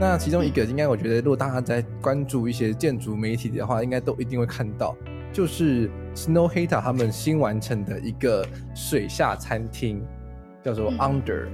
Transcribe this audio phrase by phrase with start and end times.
[0.00, 4.96] 那其中一个应该，我觉得如果大家在关注一些建筑媒体的话，应该都一定会看到，
[5.32, 10.00] 就是 Snøhetta 他们新完成的一个水下餐厅，
[10.62, 11.46] 叫做 Under。
[11.46, 11.52] 嗯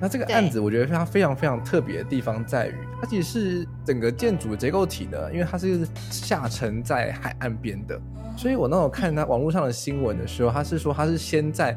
[0.00, 3.22] 那这个案子，我觉得它非常非常特别的地方在于，它其实
[3.60, 8.00] 是整个建筑结构体呢，因为它是下沉在海岸边的，
[8.36, 11.76] 所以我那时候看它网络上的新闻的时候，它是说它是先在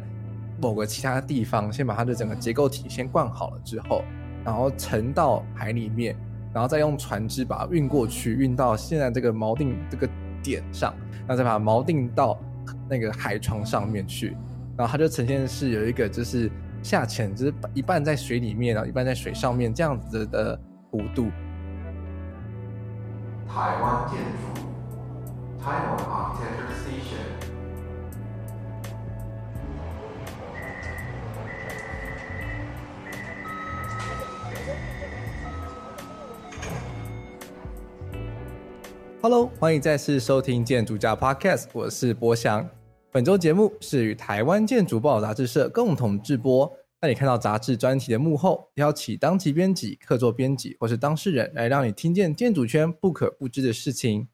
[0.61, 4.03] 某个其他地方先把它的整个结构体先灌好了之后，
[4.43, 6.15] 然后沉到海里面，
[6.53, 10.09] 然后再用船只把它运过去，运到现在这个锚定这个
[10.43, 12.39] 点上，然后再把它锚定到
[12.89, 14.35] 那个海床上面去，
[14.77, 16.51] 然后它就呈现是有一个就是。
[16.83, 21.29] 下潜就是一半在水里面，然后一半在水上面，这样子的弧度。
[23.47, 27.40] 台湾建筑，台湾 Architecture Station。
[39.23, 42.67] Hello，欢迎再次收听建筑家 Podcast，我是博翔。
[43.11, 54.27] 本周节目是与台湾建筑报杂志社共同制播，带你看到杂志专题的幕后，邀请当期编辑、客座编辑或是当事人来让你听见建筑圈不可不知的事情。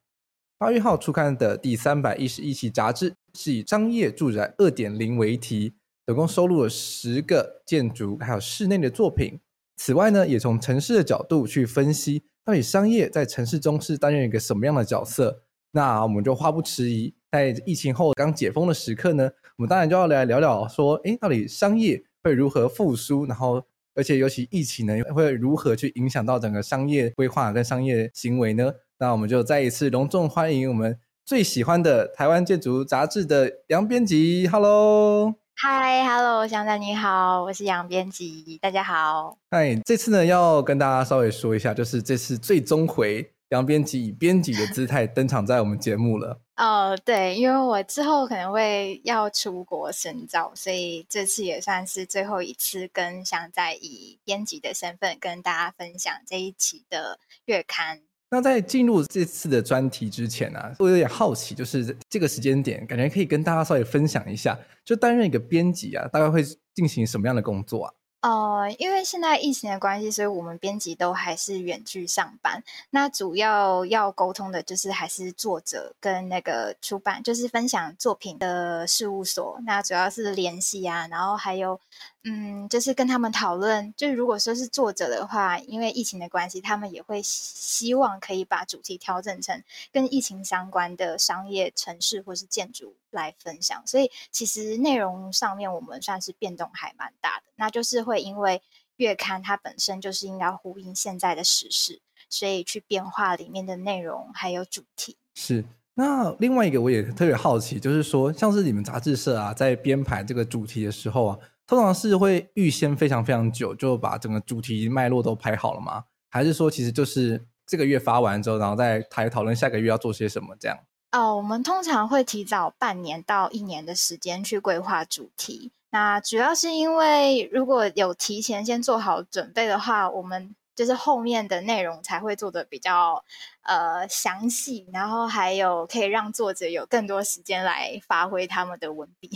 [0.57, 5.73] 八月号出刊的第三百一十一期杂志是以“商业住宅二点零”为题，
[6.05, 9.37] 总共收录了十个建筑还有室内的作品。
[9.75, 15.43] 此外呢，也从城市的角度去分析，到底商业在城市中是担任一个什么样的角色。
[15.71, 17.13] 那我们就话不迟疑。
[17.29, 23.25] 在疫情后刚解封的时刻呢，我们当然就要来聊聊说，诶，到底商业会如何复苏？
[23.25, 23.61] 然后，
[23.95, 28.71] 而且尤其疫情呢，会如何去影响到整个商业规划跟商业行为呢？
[28.97, 34.47] 那我们就再一次隆重欢迎我们最喜欢的台湾建筑杂志的杨编辑。
[34.47, 39.39] Hello，嗨，Hello，翔仔你好，我是杨编辑，大家好。
[39.49, 43.33] 嗨，这次呢要跟大家稍微说一下，就是这次最终回。
[43.49, 46.39] 杨编辑以编辑的姿态登场在我们节目了。
[46.57, 58.01] 哦，对，因为我之后可能会要出国深造，所以这次也算是最后一次跟翔仔以编辑的身份跟大家分享这一期的月刊。
[58.29, 66.43] 那在进入这次的专题之前呢、啊，我有点好奇，就是这个时间点，感觉可以跟大家稍微分享一下，就担任一个编辑啊，大概会
[66.75, 67.93] 进行什么样的工作啊？
[68.19, 72.61] 呃，因为现在疫情的关系，所以我们编辑都还是远距上班。
[72.89, 79.59] 那主要要沟通的就是还是作者跟那个出版，就是分享作品的事务所。
[79.65, 81.79] 那主要是联系啊，然后还有。
[82.23, 89.63] 嗯，就是跟他们讨论，就是如果说是作者的话，因为疫情的关系，他们也会希望可以把主题调整成
[89.93, 93.81] 跟疫情相关的商业、城市或是建筑来分享。
[93.85, 97.43] 所以其实内容上面我们算是变动还蛮大的。
[97.55, 98.61] 那就是会因为
[98.97, 105.15] 月刊它本身就是应该呼应现在的时事，所以去变化里面的内容还有主题。
[105.35, 105.63] 是。
[105.93, 111.39] 那另外一个我也特别好奇，就是说像是你们杂志社啊，在编排这个主题的时候啊。
[111.67, 116.05] 通常是会预先非常非常久就把整个主题脉络都排好了吗？
[116.29, 120.79] 还是说其实就是这个月发完之后，然后再台讨论下个月要做些什么这样？
[121.11, 125.71] 哦，我们通常会提早半年到一年的时间去规划主题。
[125.89, 133.23] 那主要是因为如果有提前先做好准备的话，我们就是后面的内容才会做得比较
[133.63, 139.29] 呃详细，然后还有可以让作者有更多时间来发挥他们的文笔。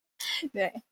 [0.52, 0.82] 对。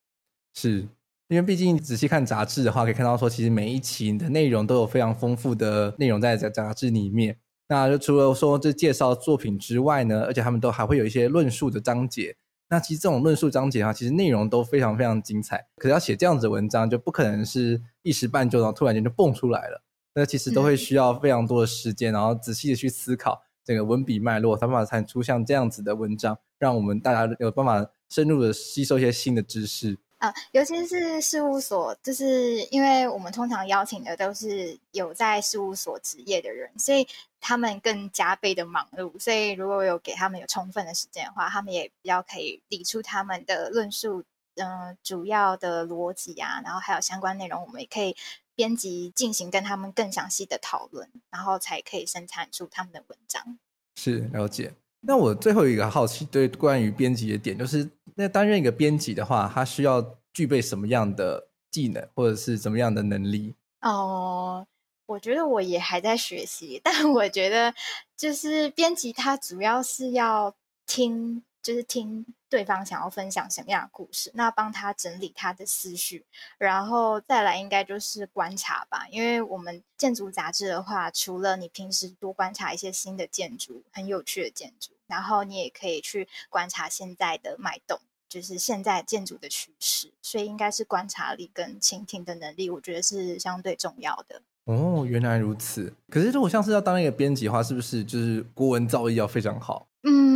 [0.61, 0.89] 是
[1.29, 7.39] 因为毕竟仔细看杂志的话，可以看到说，其实每一期的内容都有非常丰富的内容在在杂志里面。
[7.69, 12.35] 那就除了说这介绍作品之外呢，而且他们都还会有一些论述的章节。
[12.71, 15.67] 那其实这种论述章节的话，其实内容都非常非常精彩。
[15.77, 19.83] 可是要写这样子的文章，就不可能是一时半就然后突然间就蹦出来了。
[20.15, 29.99] 那其实都会需要非常多的时间，然后仔细的去思考整个文笔脉络，才办法产出像这样子的文章，让我们大家有办法深入的吸收一些新的知识。
[30.19, 37.07] 啊，尤其是事务所，就是因为我们通常邀请的都是有在事务所职业的人，所以
[37.41, 39.17] 他们更加倍的忙碌。
[39.19, 44.25] 所以如果有给他们有充分的时间的话，他们也比较可以理出他们的论述，
[44.57, 48.17] 嗯、主要的逻辑啊，然后还有相关内容，我们也可以
[48.57, 53.57] 编辑进行跟他们更详细的讨论，然后才可以生产出他们的文章。
[53.95, 54.75] 是，了解。
[55.01, 63.55] 那我最后一个好奇，对关于编辑的点，就是那担任一个编辑的话，他需要具备什么样的技能，或者是怎么样的能力？
[63.81, 64.67] 哦，
[65.07, 67.73] 我觉得我也还在学习， 但我觉得
[68.17, 70.55] 就是编辑他主要是要
[70.87, 76.25] 听就是听对方想要分享什么样的故事，那帮他整理他的思绪，
[76.57, 79.07] 然后再来应该就是观察吧。
[79.11, 90.13] 因为我们建筑杂志的话，除了你平时多观察一些新的建筑、很有趣的建筑，然后你也可以去观察现在的脉动，就是现在建筑的趋势。
[90.23, 94.43] 所以应该是观察力跟倾听的能力，我觉得是相对重要的。
[94.65, 95.95] 哦，原来如此。
[96.11, 99.89] 可是如果像是要当一个编辑的话，是不是就是国文造诣要非常好？
[100.03, 100.28] 嗯，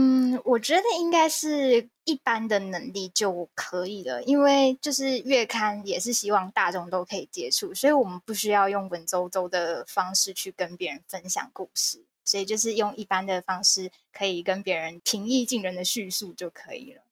[0.52, 17.02] 我觉得应该是一般的能力就可以了，因为就是月刊也是希望大众都可以接触，所以我们不需要用文绉绉的方式去跟别人分享故事，所以就是用一般的方式可以跟别人平易近人的叙述就可以了。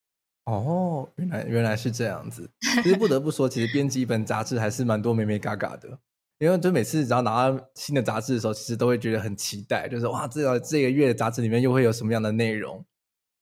[0.44, 2.50] 哦，原来原来是这样子。
[2.84, 5.98] 其实不得不说，其实编辑一本杂志还是蛮多美美嘎嘎的。
[6.40, 12.84] 因为就每次只要拿到新的杂志的时候，其实都会觉得很期待，就是哇，这个这个月的杂志里面又会有什么样的内容？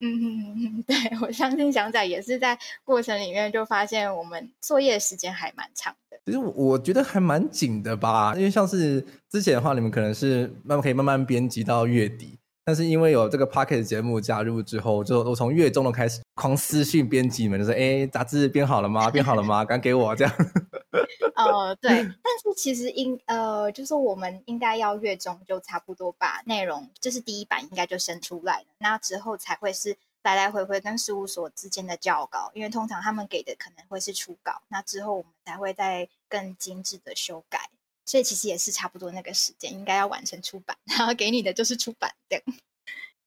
[0.01, 6.19] 嗯嗯嗯，对，我相信翔仔也是在过程里面就发现我们作业时间还蛮长的。
[6.25, 19.09] 其实我觉得还蛮紧的吧，因为像是之前的话，你们可能是慢慢可以慢慢编辑到月底，但是因为有这个 Podcast 节目加入之后，就我从月中都开始狂私讯编辑们，就说：“哎，杂志编好了吗？
[19.11, 19.65] 编好了吗？
[19.65, 20.35] 赶给我这样。
[21.35, 37.71] ”呃，对， 但是其实应呃，就是我们应该要月中就差不多把内容，就是第一版应该就生出来了，那之后才会是来来回回跟事务所之间的校稿，因为通常他们给的可能会是初稿，那之后我们才会再更精致的修改，
[38.09, 42.43] 所以其实也是差不多那个时间应该要完成出版，然后给你的就是出版的。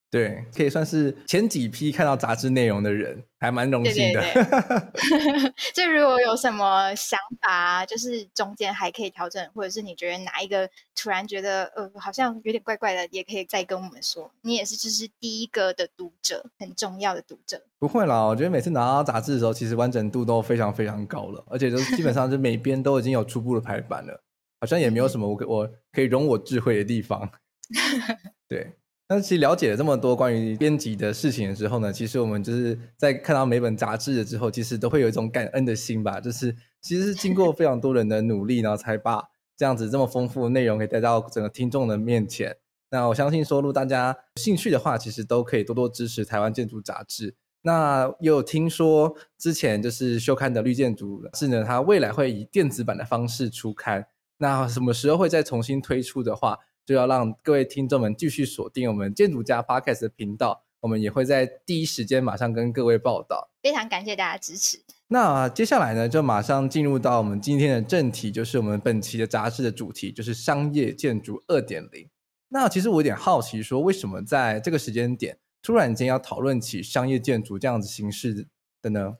[0.10, 4.22] 对，可以算是前几批看到杂志内容的人，还蛮荣幸的。
[4.22, 14.30] 对对对就如果有什么想法，就是中间还可以调整，或者是你觉得哪一个突然觉得呃好像有点怪怪的，也可以再跟我们说。
[14.42, 17.64] 你也是就是第一个的读者，很重要的读者。
[17.80, 24.22] 不会啦，我觉得每次拿到杂志的时候，其实完整度都非常非常高了，而且都基本上是每边都已经有初步的排版了，
[24.62, 27.30] 好像也没有什么我我可以容我智慧的地方。
[28.48, 28.72] 对。
[29.08, 36.22] 但是其实了解了这么多关于编辑的事情的时候呢，其实我们就是在看到每本杂志的之后，其实都会有一种感恩的心吧。
[36.22, 39.22] 就是其实是经过非常多人的努力，然后才把
[39.58, 42.56] 这样子这么丰富的内容给带到整个听众的面前。
[42.90, 47.36] 那我相信说，如果大家有兴趣的话，其实都可以多多支持台湾建筑杂志。
[47.64, 54.08] 那又有听说之前就是休刊的绿建筑是呢，它未来会以电子版的方式出刊。
[54.42, 63.52] 那什么时候会再重新推出的话，就要让各位听众们继续锁定我们建筑家 Podcast 的频道，我们也会在第一时间马上跟各位报道。
[63.62, 64.84] 非常感谢大家支持。
[65.10, 72.10] 那接下来呢，就马上进入到我们今天的正题，就是我们本期的杂志的主题，就是商业建筑二点零。
[72.50, 78.48] 那其实我有点好奇，说为什么在这个时间点突然间要讨论起商业建筑这样子形式
[78.82, 79.18] 的呢？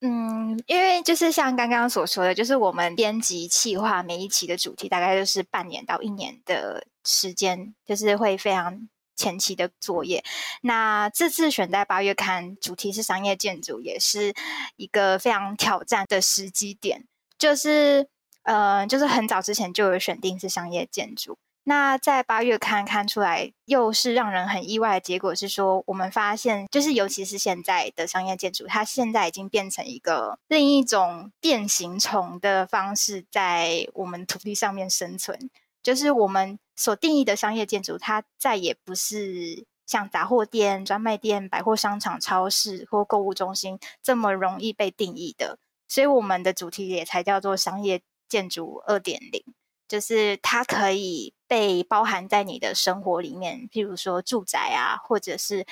[0.00, 10.22] 嗯，因为就是像刚刚所说的，就是我们编辑企划每一期的主题，大概就是半年到一年的时间，就是会非常前期的作业。
[10.62, 14.32] 那这次选在八月刊，主题是商业建筑，也是
[14.76, 17.04] 一个非常挑战的时机点。
[17.36, 18.08] 就是
[18.44, 21.36] 呃，就是很早之前就有选定是商业建筑。
[21.68, 35.50] 那在八月刊看出来，又是让人很意外的结果是说，我们发现，就是尤其是现在的商业建筑，它现在已经变成一个另一种变形虫的方式，在我们土地上面生存。
[35.82, 45.58] 就是我们所定义的商业建筑，它再也不是像杂货店、专卖店、百货商场、超市或购物中心这么容易被定义的。
[45.86, 49.44] 所以，我们的主题也才叫做商业建筑二点零。
[49.86, 55.66] 就是它可以被包含在你的生活里面，譬如说住宅啊，或者是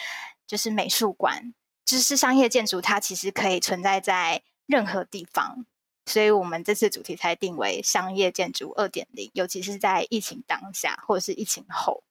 [0.46, 1.52] 就是美术馆，
[1.84, 5.66] 就是商业建筑，它其实可以存在在任何地方。
[6.06, 12.02] 所以我们这次主题才定为商业建筑二点零，尤其是在疫情当下或者是疫情后。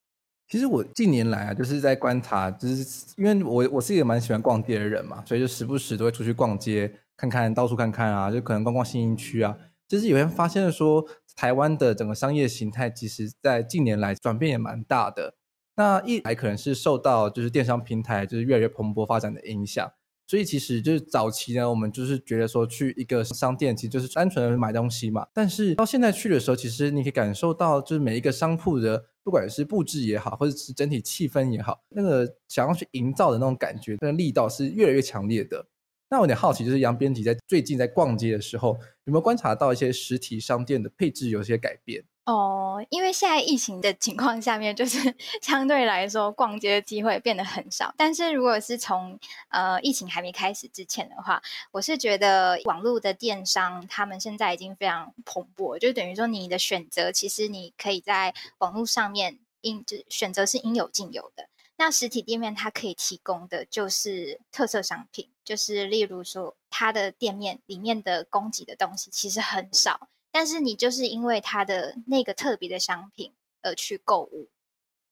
[0.47, 9.57] 其实我近年来啊，就是在观察，就是因为我我是一个蛮喜欢逛街的人嘛，所以就时不时都会出去逛街，看看到处看看啊，就可能逛逛信义区啊。
[9.87, 11.03] 就是有人发现了说，
[11.35, 15.35] 台湾的整个商业形态，其实在近年来转变也蛮大的。
[15.77, 19.91] 那一来可能是受到就是电商平台就是越来越蓬勃发展的影响，
[20.25, 25.27] 所以其实就是早期呢，我们就是觉得说去一个商店，其实就是单纯的买东西嘛。
[25.33, 35.67] 但是到现在去的时候，其实你可以感受到，就是每一个商铺的不管是布置也好，或者是整体气氛也好，那个想要去营造的那种感觉，那个力道是越来越强烈的。
[36.09, 42.03] 那我有点好奇，就是杨编辑在最近在逛街的时候，有没有观察到一些实体商店的配置有些改变？
[42.25, 44.97] 哦，因为现在疫情的情况下面，就是
[45.41, 47.93] 相对来说逛街的机会变得很少。
[47.95, 49.19] 但是如果是从
[49.49, 61.47] 呃疫情还没开始之前的话，我是觉得网络的电商他们现在已经非常蓬勃，就等于说你的选择其实你可以在网络上面应就选择是应有尽有的。
[61.77, 70.07] 那实体店面它可以提供的就是特色商品，就是例如说它的店面里面的供给的东西其实很少。
[70.31, 74.49] 但是你就是因为它的那个特别的商品而去购物，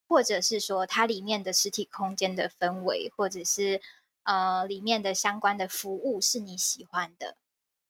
[0.07, 3.81] 或者是说它里面的实体空间的氛围，或者是
[4.23, 7.35] 呃里面的相关的服务是你喜欢的。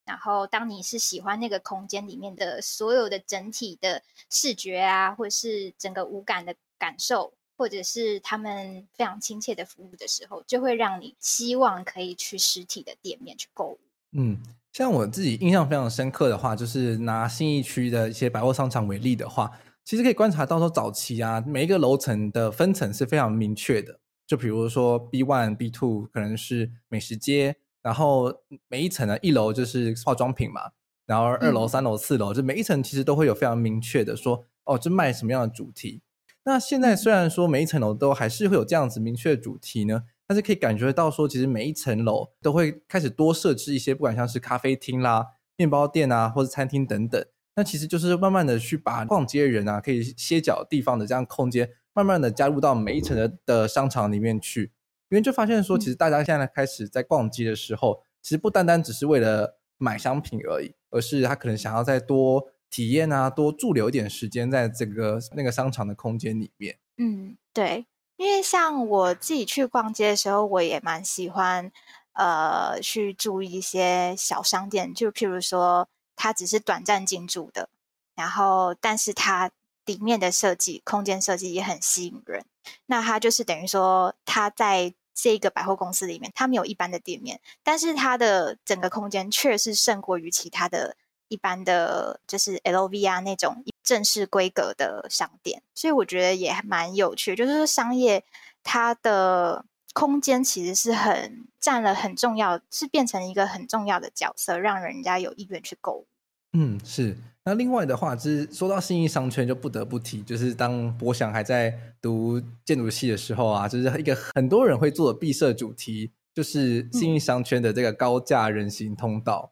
[0.05, 13.79] 然后当你是喜欢那个空间里面的所有的整体的视觉啊，或者是整个五感的感受，或者是他们非常亲切的服务的时候，就会让你希望可以去实体的店面去购物。
[14.11, 14.37] 嗯。
[14.73, 19.51] 像我自己印象非常深刻的话，就是拿新义区的一些百货商场为例的话，
[19.85, 23.99] 其实可以观察到说，早期啊，每一个楼层的分层是非常明确的。
[24.25, 28.33] 就比如说 B one、B two 可能是美食街，然后
[28.67, 30.71] 每一层呢，一楼就是化妆品嘛，
[31.05, 36.01] 然后二楼、三楼、四楼，就每一层其实都会有非常明确的说，哦，这卖什么样的主题。
[36.45, 40.03] 那现在虽然说每一层楼都还是会有这样子明确的主题呢。
[40.25, 47.23] 但是可以感觉到说，其实每一层楼都会开始多设置一些，不管像是咖啡厅啦、面包店啊，或者餐厅等等。
[47.57, 54.71] 那其实就是慢慢的去把逛街人啊，可以歇脚地方的这样空间，慢慢的加入到每一层的的商场里面去。
[55.09, 66.79] 因为就发现说，其实大家现在开始在逛街的时候，其实不单单只是为了买商品而已，而是他可能想要再多体验啊，多驻留一点时间在这个那个商场的空间里面。
[66.97, 67.85] 嗯，对。
[68.15, 71.71] 因为像我自己去逛街的时候，我也蛮喜欢，
[72.13, 77.69] 呃，去注意一些小商店，就譬如说，它只是短暂进驻的，
[78.15, 79.51] 然后，但是它
[79.85, 82.43] 里面的设计、空间设计也很吸引人。
[82.87, 90.97] 那它就是等于说，它在这个百货公司里面，它没有一般的店面，但是它的整个空间却是胜过于其他的。
[91.27, 97.35] 一般的就是 LV 啊那种正式规格的商店，所以我觉得也蛮有趣。
[97.35, 98.23] 就是说商业
[98.63, 106.07] 它的空间其实是很占了很重要，是变成一个很重要的角色，让人家有意愿去购物。
[106.53, 107.17] 嗯，是。
[107.45, 119.51] 那另外的话，就是说到信义商圈，就不得不提，就是当博翔还在读建筑系的时候啊，就是一个很多人会做的闭塞主题，就是信义商圈的这个高架人行通道。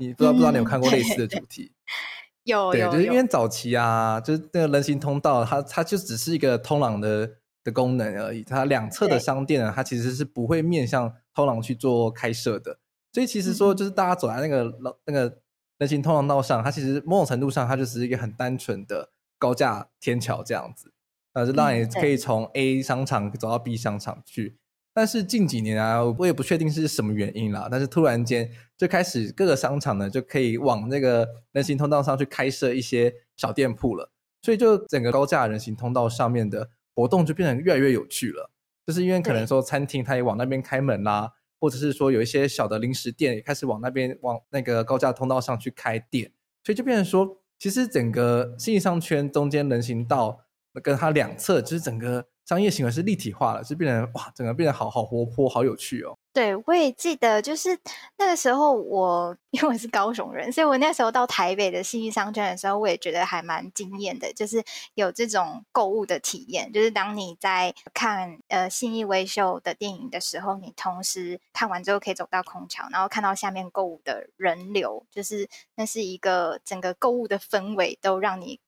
[0.00, 1.72] 嗯你不知道不知道你有看过类似的主题？
[2.44, 7.30] 嗯、有对，就是因为早期啊，就是那个人行通道，它它就只是一个通廊的
[7.62, 8.42] 的功能而已。
[8.42, 12.78] 它两侧的商店呢，它其实是不会面向通廊去做开设的。
[13.12, 15.38] 所以其实说，就是大家走在那个老、嗯、那个
[15.76, 20.92] 人行通廊道上，它其实某种程度上，它就只是一个很单纯的高架天桥这样子，
[21.34, 24.59] 呃，就让你可以从 A 商场走到 B 商场去。
[24.92, 27.68] 但是近几年啊，我也不确定是什么原因啦。
[27.70, 34.10] 但是突然间就开始各个商场呢，就可以往那个人行通道上去开设一些小店铺了。
[34.42, 38.50] 所以就整个高架人行通道上面的活动就变得越来越有趣了。
[38.84, 46.32] 就是因为可能说餐厅它也往那边开门啦，或者是说有一些小的零食店也开始往那边往那个高架通道上去开店，
[46.64, 50.40] 所以就变成说，其实整个信义商圈中间人行道
[50.82, 52.26] 跟它两侧就是整个。
[52.50, 56.18] 商业行为是立体化了，是变成哇，整个变得好好活泼，好有趣哦。
[56.32, 57.78] 对，我也记得，就是
[58.18, 64.64] 那个时候我 因为我是高雄人，所以我那时候到台北的信义商圈的时候，我也觉得还蛮惊艳的，就是
[64.94, 66.72] 有这种购物的体验。
[66.72, 78.58] 就是当你在看呃信义威秀的电影的时候，你同时看完之后可以走到空桥，然后看到下面购物的人流，就是那是一个整个购物的氛围，都让你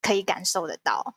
[0.00, 1.16] 可以感受得到。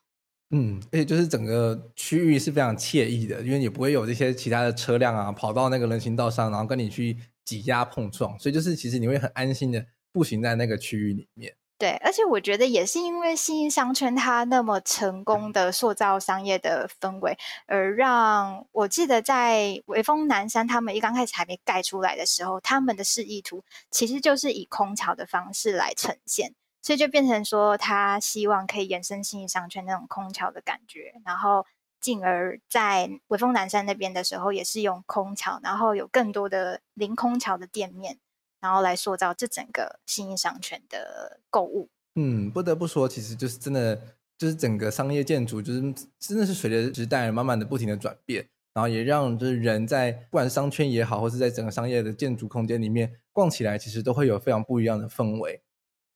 [0.52, 11.56] 嗯，而且就是整个区域是非常惬意的，因为也不会有这些其他的车辆啊跑到那个人行道上，然后跟你去挤压碰撞，所以就是其实你会很安心的步行在那个区域里面。
[11.78, 26.54] 对，而且我觉得也是因为新兴商圈它那么成功的塑造商业的氛围，而让我记得在微风南山他们一刚开始还没盖出来的时候，他们的示意图其实就是以空桥的方式来呈现。
[26.86, 31.66] 所以就变成说，他希望可以延伸信义商圈那种空桥的感觉，然后
[32.00, 38.20] 进而在微风南山那边的时候，也是用空桥，然后有更多的临空桥的店面，
[38.62, 41.90] 然后来塑造这整个新义商圈的购物。
[42.14, 44.00] 嗯，不得不说，其实就是真的，
[44.38, 45.82] 就是整个商业建筑，就是
[46.20, 55.64] 真的是随着时代慢慢的不停的转变，然后也让就是人在不管商圈也好，或是在整个商业的建筑空间里面逛起来，其实都会有非常不一样的氛围。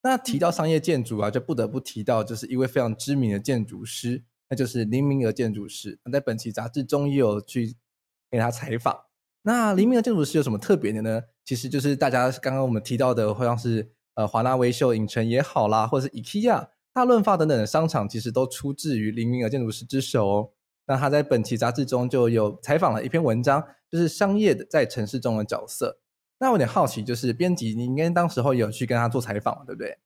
[0.02, 6.00] 那提到商业建筑啊，就不得不提到就是一位非常知名的建筑师，那就是林明娥建筑师。
[6.06, 7.76] 那在本期杂志中也有去
[8.32, 8.98] 给他采访。
[9.42, 11.24] 那林明娥建筑师有什么特别的呢？
[11.44, 20.52] 其实就是大家刚刚我们提到的，好像是呃华纳威秀影城也好啦，或者是 IKEA、大润发等等的商场，其实都出自于林明娥建筑师之手哦。
[20.88, 26.00] 那他在本期杂志中就有采访了一篇文章，就是商业的在城市中的角色。
[26.40, 29.98] 那我有点好奇，就是编辑，你应该当时候有去跟他做采访，对不对？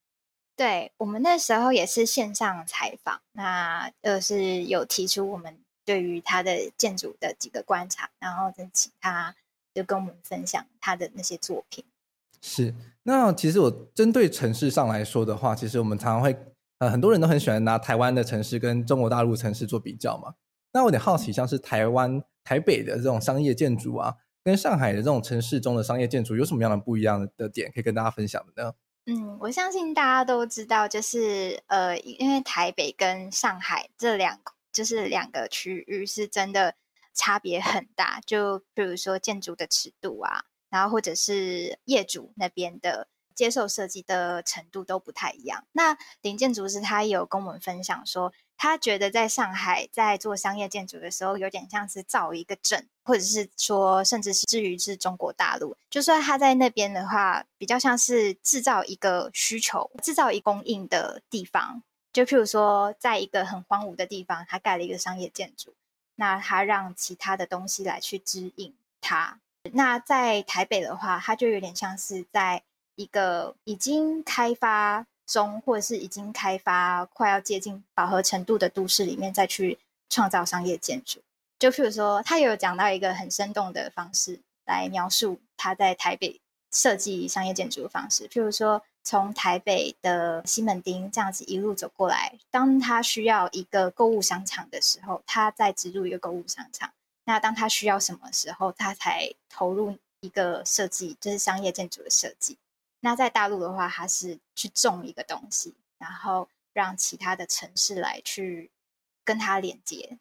[0.55, 9.35] 对，我们那时候也是线上采访，那就是有提出我们对于他的建筑的几个观察，然后再请他
[9.73, 11.83] 就跟我们分享他的那些作品。
[12.41, 12.73] 是，
[13.03, 16.35] 那其实我针对城市上来说的话，其实我们常常会
[16.79, 20.33] 呃很多人都很喜欢拿台湾的城市跟中国大陆城市做比较嘛。
[20.71, 24.15] 那我有点好奇，像是台湾台北的这种商业建筑啊。
[24.43, 28.73] 跟上海的这种城市中的商业建筑有什么样的不一样的点可以跟大家分享的呢？
[29.05, 34.39] 嗯，我相信大家都知道，就是呃，因为台北跟上海这两
[34.71, 36.75] 就是两个区域是真的
[37.13, 38.21] 差别很大。
[38.25, 45.65] 就比如说建筑的尺度啊，然后或者是业主那边的接受设计的程度都不太一样。
[45.73, 48.31] 那林建筑师他有跟我们分享说，
[48.63, 61.83] 他觉得在上海在做商业建筑的时候，有点像是造一个镇，或者是说，甚至是至于是中国大陆，就说他在那边的话，比较像是制造一个需求、制造一供应的地方。
[62.13, 65.73] 就譬如说，在一个很荒芜的地方，他盖了一个商业建筑，
[66.15, 69.39] 那他让其他的东西来去指引他。
[69.73, 72.63] 那在台北的话，他就有点像是在
[72.95, 75.05] 一个已经开发。
[75.25, 81.21] 中或者是已经开发快要接近饱和程度的都市里面，再去创造商业建筑。
[81.59, 88.27] 就譬如说，他有讲到一个很生动的方式来描述他在台北设计商业建筑的方式。
[88.27, 96.91] 譬如说，从台北的西门町这样子一路走过来，当他需要一个购物商场的时候，他再植入一个购物商场。
[97.25, 102.57] 那当他需要什么时候，他才投入一个设计，就是商业建筑的设计。
[103.05, 108.71] 那在大陆的话，它是去种一个东西，然后让其他的城市来去
[109.25, 110.17] 跟它连接，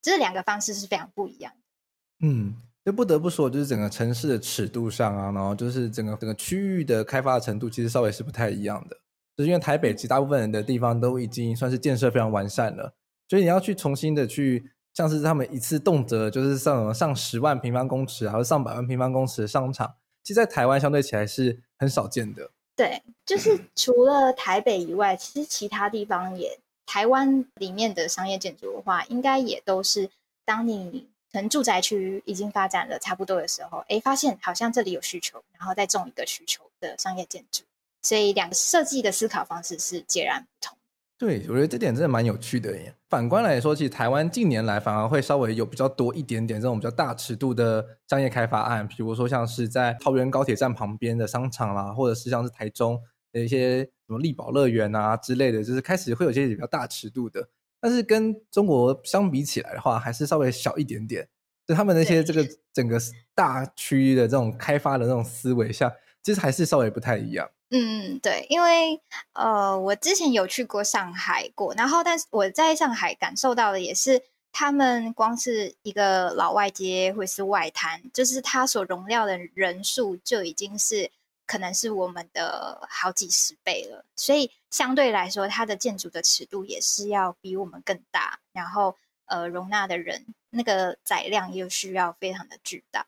[0.00, 2.26] 这两个方式是非常不一样的。
[2.26, 8.96] 嗯，就不得不说，就是整个城市的尺度上啊，然后就是整个整个区域的开发的程度，其实稍微是不太一样的。
[9.36, 12.94] 就是因为台北其大部分人的地方都已经算是建设非常完善了，
[13.28, 19.96] 所以你要去重新的去，像是他们一次动辄就是上上十万平方公尺，还是上百万平方公尺的商场。
[20.22, 22.50] 其实，在台湾相对起来是很少见的。
[22.74, 30.08] 对，就是除了台北以外，其实其他地方也，台湾里面的商业建筑的话，应该也都是，
[30.44, 37.62] 当你可能住宅区已经发展了差不多的时候，哎，发现好像这里有需求，然后再种一个需求的商业建筑，
[38.00, 40.76] 所以两个设计的思考方式是截然不同。
[41.22, 42.92] 对，我觉得这点真的蛮有趣的耶。
[43.08, 57.48] 反观来说，其实台湾近年来反而会稍微有比较多一点点这种比较大尺度的商业开发案，比如说像是在桃园高铁站旁边的商场啦，或者是像是台中的一些什么力宝乐园啊之类的，就是开始会有一些比较大尺度的。
[57.80, 61.28] 但是跟中国相比起来的话，还是稍微小一点点。
[61.64, 62.98] 就他们那些这个整个
[63.32, 67.48] 大区域的这种开发的那种思维下，其实还是稍微不太一样。
[67.74, 69.00] 嗯，对，因为
[69.32, 81.10] 呃，我之前有去过上海过，然后但是我在上海感受到的也是，他们光是一个老外街或是外滩，就是它所容纳的人数就已经是
[81.46, 93.06] 可能是我们的好几十倍了，所以相对来说，它的建筑的尺度也是要比我们更大，然后呃，容纳的人那个载量又需要非常的巨大，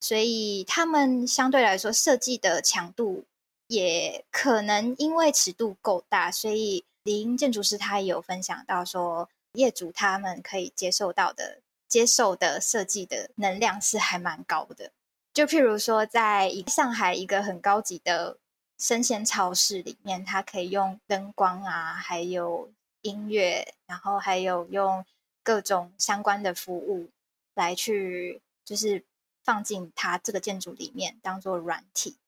[0.00, 3.24] 所以他们相对来说设计的强度。
[3.72, 14.92] 也可能因为尺度够大，所以林建筑师他也有分享到说，业主他们可以接受到的、接受的设计的能量是还蛮高的。
[15.32, 18.36] 就譬如说，在上海一个很高级的
[18.78, 25.02] 生鲜超市里面，它可以用灯光啊，还有音乐，然后还有用
[25.42, 27.08] 各种相关的服务
[27.54, 29.02] 来去，就是
[29.42, 32.18] 放进它这个建筑里面，当做软体。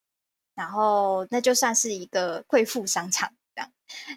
[0.55, 3.71] 然后那就算是一个贵妇商场这样。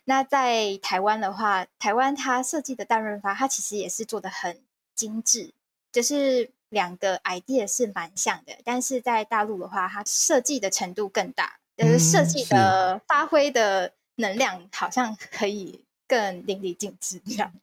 [0.06, 4.62] 那在台湾的话，台湾它设计的大润发，它其实也是做的很
[4.96, 5.52] 精致，
[5.92, 8.54] 就是两个 idea 是蛮像的。
[8.64, 17.54] 但是在大陆的话，它设计的程度更大，呃，设计的发挥的能量好像可以更淋漓尽致这样。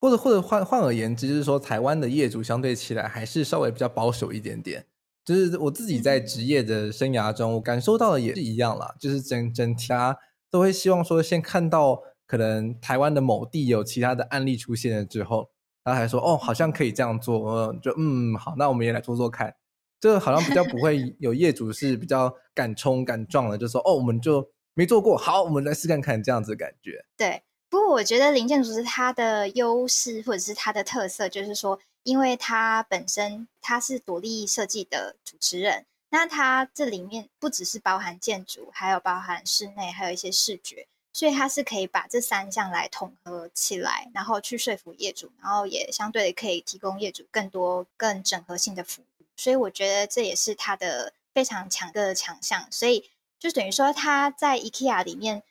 [0.00, 4.86] 或者或者换换而言之，就是说台湾的业主相对起来还是稍微比较保守一点点。
[5.28, 8.94] 就是我自己在职业的生涯中，我感受到的也是一样啦。
[8.98, 10.16] 就是整整体啊，
[10.50, 15.50] 都会希望说先看到可能台湾的某地有其他的案例出现了之后，
[15.84, 19.54] 然后还说哦，好像可以这样做，嗯就嗯好，那我们也来做做看。
[20.00, 27.04] 这个好像比较不会 有业主是比较敢冲敢撞的，就说哦，我们就没做过，好，我们来试看看这样子的感觉。
[27.18, 31.78] 对，不过我觉得零建筑师它的优势或者是它的特色，就是说，
[32.08, 49.24] 因为它本身它是独立设计的主持人，那它这里面不只是包含建筑，还有包含室内，还有一些视觉，所以它是可以把这三项来统合起来，然后去说服业主，然后也相对可以提供业主更多更整合性的服务。
[49.36, 55.42] 所以我觉得这也是他的非常强的强项，所以就等于说他在 IKEA 里面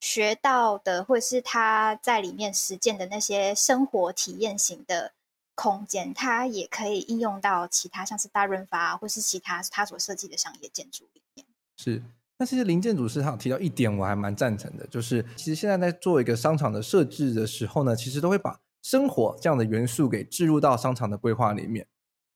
[0.00, 5.12] 学到的，或者是他在里面实践的那些生活体验型的
[5.54, 11.46] 空间，它也可以应用到其他像是大润发或是其他他所设计的商业建筑里面。
[11.76, 12.02] 是，
[12.38, 21.86] 那其实零建筑师他有提到一点，我还蛮赞成的，就是其实现在在做一个商场的设置的时候呢，其实都会把生活这样的元素给置入到商场的规划里面。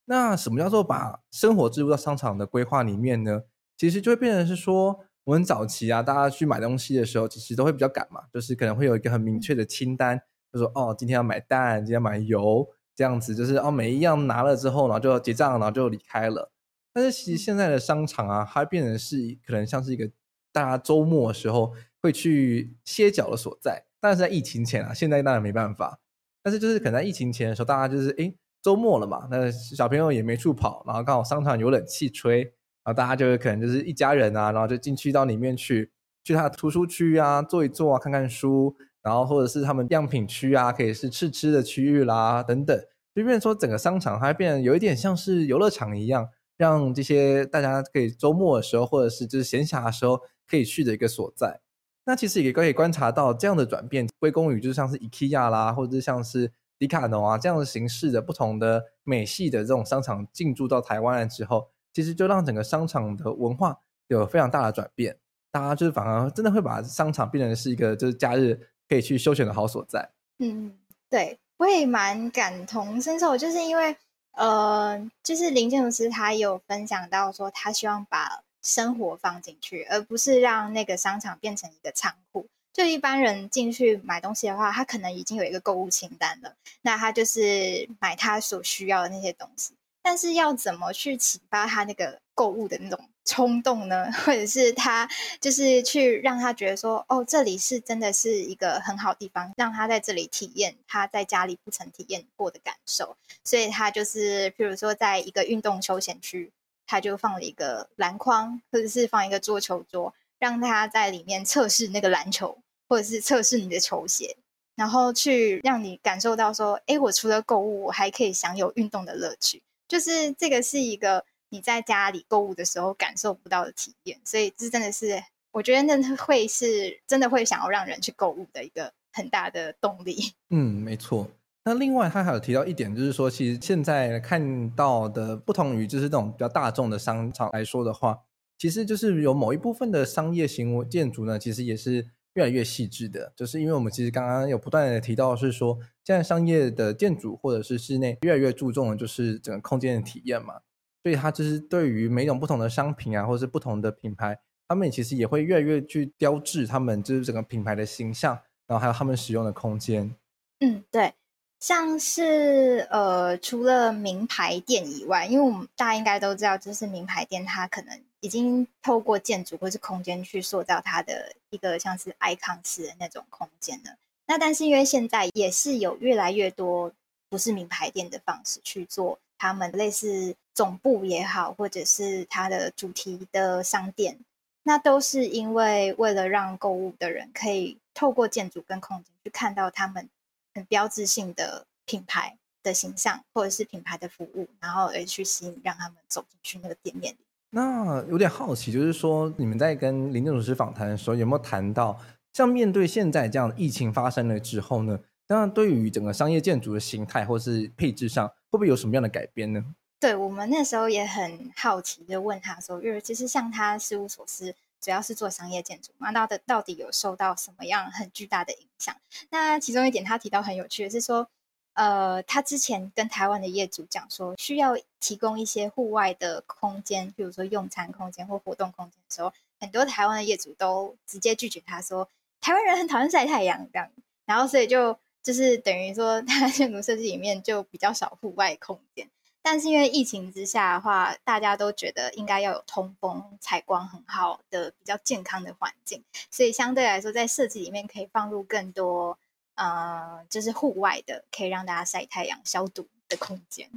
[0.07, 3.43] 那什么叫做把生活置入到商场的规划里面呢？
[3.77, 10.19] 其实就会变成是说，我们早期啊，大家去买东西的时候，其实都会比较赶嘛，就是可能会有一个很明确的清单，
[10.51, 12.67] 就说哦，今天要买蛋，今天要买油，
[12.99, 16.51] 这样子，就是哦，每一样拿了之后呢，就结账，然后就离开了。
[16.93, 20.11] 但是其实现在的商场啊，它变成是可能像是一个
[20.53, 23.85] 大家周末的时候会去歇脚的所在。
[24.01, 26.01] 但是在疫情前啊，现在当然没办法，
[26.43, 32.43] 但是就是可能在疫情前的时候，大家就是诶周末了嘛，那小朋友也没处跑，然后刚好商场有冷气吹，
[32.83, 35.93] 然后大家就可能就是一家人啊，然后就进去到里面去，
[36.25, 38.77] 去他的图书区啊坐一坐啊，看看书，
[39.09, 42.79] 然后或者是他们样品区啊，可以是试吃的区域啦等等，
[43.14, 51.61] 就变成说整个商场它变得有一点像是游乐场一样，让这些大家可以周末的时候或者是就是闲暇的时候可以去的一个所在。
[52.05, 56.53] 那其实也可以观察到这样的转变，归功于就是像是 IKEA 啦，或者是像是。
[56.81, 65.18] 迪卡侬啊，这样的形式的不同的美系的这种商场进驻到台湾了之后，其实就让整个商场的文化有非常大的转变。
[65.51, 68.57] 大家就是反而真的会把商场变成是一个就是假日
[68.88, 70.09] 可以去休闲的好所在。
[70.38, 70.79] 嗯，
[71.11, 73.96] 对，我也蛮感同身受，就是因为
[74.33, 82.46] 呃，就是林建筑师他有分享到说，他希望把生活放进去，而不是让那个商场变成一个仓库。
[82.72, 89.74] 就一般人进去买东西的话，他可能已经有一个购物清单了，那他就是买他所需要的那些东西。
[90.01, 94.11] 但是要怎么去启发他那个购物的那种冲动呢？
[94.25, 95.07] 或者是他
[95.41, 103.17] 就是去让他觉得说，哦，这里是真的是一个很好地方，让他在这里体验他在家里不曾体验过的感受。
[103.45, 106.51] 所以他就是，譬如说，在一个运动休闲区，
[106.87, 112.59] 他就放了一个篮筐，或者是放一个桌球桌，让他在里面测试那个篮球。
[112.91, 114.35] 或者是测试你的球鞋，
[114.75, 119.61] 然后去让你感受到说，哎，我除了购物，我还可以享有运动的乐趣。
[119.87, 130.35] 就是这个是一个你在家里购物的时候感受不到的体验，所以这真的是我觉得那会是真的会想要让人去购物的一个很大的动力。
[130.51, 131.29] 嗯，没错。
[131.65, 138.21] 那另外他还有提到一点，就是说，其实现在看到的不同于就是这种比较大众的商场来说的话，
[138.57, 142.09] 其实就是有某一部分的商业行为建筑呢，其实也是。
[142.35, 150.61] 越来越细致的，就是因为我们其实刚刚有不断的提到，是说现在商业的建筑或者是室内越来越注重的就是整个空间的体验嘛，
[151.09, 160.14] 所以它就是对于每种不同的商品啊，或是不同的品牌，他们其实也会越来越去雕制他们就是整个品牌的形象，然后还有他们使用的空间。
[160.61, 161.14] 嗯，对。
[161.61, 173.97] 像是呃，除了名牌店以外，因为我们大家应该都知道，就是名牌店它可能已经透过建筑或是空间去塑造它的一个像是 icon 式的那种空间了。
[174.27, 176.92] 那但是因为现在也是有越来越多
[177.31, 184.18] 不是名牌店的方式去做他们类似总部也好，或者是它的主题的商店，
[184.64, 190.09] 那都是因为为了让购物的人可以透过建筑跟空间去看到他们。
[190.55, 197.14] 很标志性的品牌的形象，或者是品牌的服务，然后而去吸引让他们走进去那个店面。
[197.51, 201.97] 那有点好奇，就是说你们在跟林建筑师访谈的时候，有没有谈到，
[202.33, 204.99] 像面对现在这样的疫情发生了之后呢？
[205.29, 209.62] 当然，对于整个商业建筑的形态或是配置上，会不会有什么样的改变呢？
[210.01, 214.55] 对，我们那时候也很好奇，就问他说，因为其实像他事务所是。
[214.81, 218.95] 主要是做商业建筑嘛，那的到底有受到什么样很巨大的影响？
[219.29, 221.29] 那其中一点他提到很有趣的是说，
[221.73, 232.09] 呃，他之前跟台湾的业主讲说，需要提供一些户外的空间，比如说用餐空间或活动空间的时候，很多台湾的业主都直接拒绝他说，
[232.41, 233.91] 台湾人很讨厌晒太阳这样，
[234.27, 239.11] 然后所以就就是等于说，他建筑设计里面就比较少户外空间。
[239.40, 249.16] 但是因为疫情之下的话，大家都觉得应该要有通风、采光很好的、比较健康的环境，所以相对来说，在设计里面可以放入更多，
[249.55, 253.70] 呃，就是户外的，可以让大家晒太阳、消毒的空间。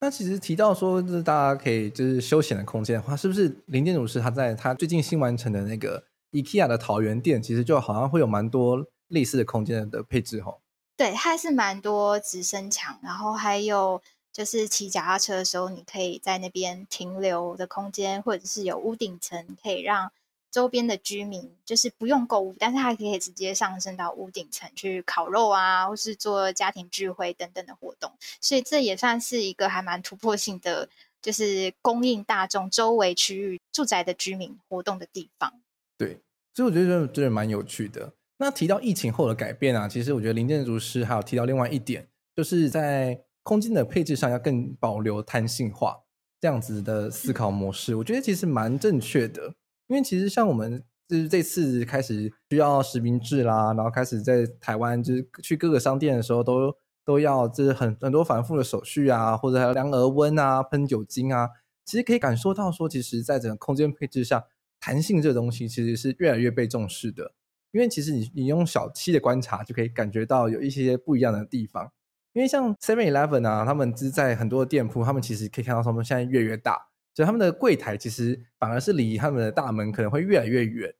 [0.00, 6.02] 那其实提到说，就是大家可以就是休闲的空间的话，是不是林建筑师他在他最近新完成的那个
[6.32, 10.62] IKEA 的桃园店，其实就好像会有蛮多类似的空间的配置吼？
[10.96, 14.00] 对，它是蛮多直升墙，然后还有。
[14.34, 20.10] 就是骑脚踏车的时候，你可以在那边停留的空间，或者是有屋顶层，可以让
[20.50, 28.10] 周边的居民就是不用购物，但是他可以直接上升到屋顶层去烤肉啊，或是做家庭聚会等等的活动。
[28.40, 30.88] 所以这也算是一个还蛮突破性的，
[31.22, 35.60] 就是供应大众周围区域住宅的居民活动的地方。
[35.96, 36.18] 对，
[36.52, 38.12] 所以我觉得真的蛮有趣的。
[38.38, 43.23] 那提到疫情后的改变啊，其实我觉得林建筑师还有提到另外一点，就是在。
[43.44, 45.98] 空间的配置上要更保留弹性化，
[46.40, 49.54] 这样子的思考模式，我觉得其实蛮正确的。
[49.86, 61.50] 因为其实像我们就是这次开始需要实名制啦，然后开始在台湾就是去各个商店的时候都都要就是很很多繁复的手续啊，或者还有量额温啊、喷酒精啊，
[61.84, 64.42] 其实可以感受到说，其实在整个空间配置上，
[64.80, 67.34] 弹性这个东西其实是越来越被重视的。
[67.72, 71.92] 因为其实你你用小七的观察就可以感觉到有一些不一样的地方。
[72.34, 80.92] 因为像 Seven Eleven 啊，他们是在很多的店铺，他们其实可以看到他们现在越来越大，所以他们的柜台其实反而是离他们的大门可能会越来越远。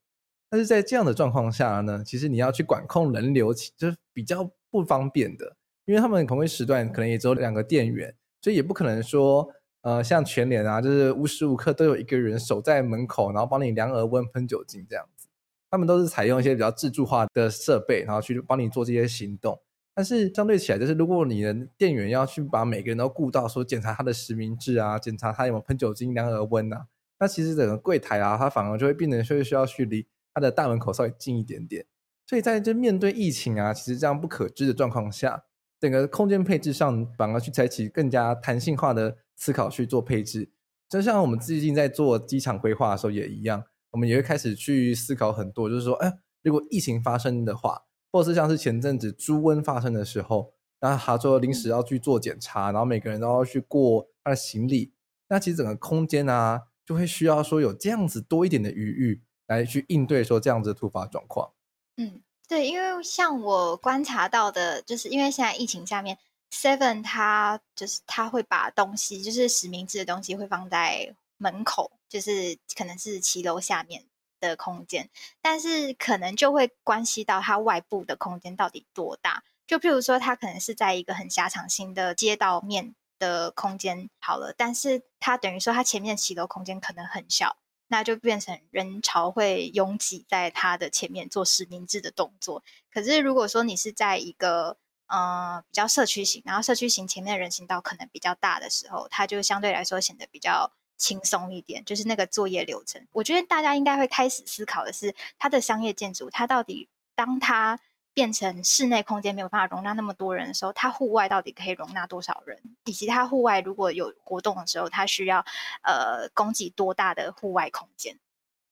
[0.49, 15.27] 但是在这样的状况下呢，其实你要去管控人流，就是比较不方便的，因为他们同一时段可能也只有两个店员，所以也不可能说，呃，像全联啊，就是无时无刻都有一个人守在门口，然后帮你量额温、喷酒精这样子。
[15.69, 19.61] 他们都是采用一些比较自助化的设备，然后去帮你做这些行动。
[19.97, 26.89] 但是相对起来，就是如果你的店员要去把每个人都顾到，说检查他的实名制啊，检查他有没有喷酒精、量额温啊，
[27.21, 30.05] 那其实整个柜台啊，它反而就会变成需需要去离
[30.35, 31.87] 他的大门口稍微近一点点。
[32.27, 35.45] 所以在这面对疫情啊，其实这样不可知的状况下，
[35.79, 40.51] 整个空间配置上反而去采取更加弹性化的思考去做配置。
[40.89, 47.83] 就像我们最近在做机场规划的时候也一样，我们也会开始去思考很多，就是说，哎，如果疫情发生的话。
[48.15, 54.93] 或是像是前阵子猪瘟发生的时候，那他说临时要去做检查，然后每个人都要去过他的行李，
[55.27, 61.51] 那其实整个空间啊，就会需要说有这样子多一点的余裕来去应对说这样子的突发状况。
[61.97, 66.17] 嗯，对，因为像我观察到的，就是因为现在疫情下面
[66.53, 74.05] ，Seven 他就是他会把东西，就是实名制的东西会放在门口，就是可能是骑楼下面。
[74.49, 75.09] 的空间，
[75.41, 79.43] 但是可能就会关系到它外部的空间到底多大。
[79.67, 87.57] 就譬如说，它可能是在一个很狭长型的街道面的空间好了，但是它等于说它前面骑楼空间可能很小，
[87.89, 92.63] 那就变成人潮会拥挤在它的前面做实名制的动作。
[92.93, 94.77] 可是如果说你是在一个
[95.07, 100.73] 呃比较社区型，然后社区型前面人行道可能比较大的时候，它就相对来说显得比较。
[100.97, 103.07] 轻松一点，就是那个作业流程。
[103.13, 107.79] 我觉得大家应该会开始思考的是，它的商业建筑，它到底当它
[108.13, 112.61] 变成室内空间没有办法容纳那么多人的时候，它户外到底可以容纳多少人？
[112.85, 115.45] 以及它户外如果有活动的时候，它需要
[115.83, 118.19] 呃供给多大的户外空间？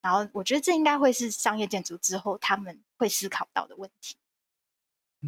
[0.00, 4.16] 然后，我觉得这应该会是商业建筑之后他们会思考到的问题。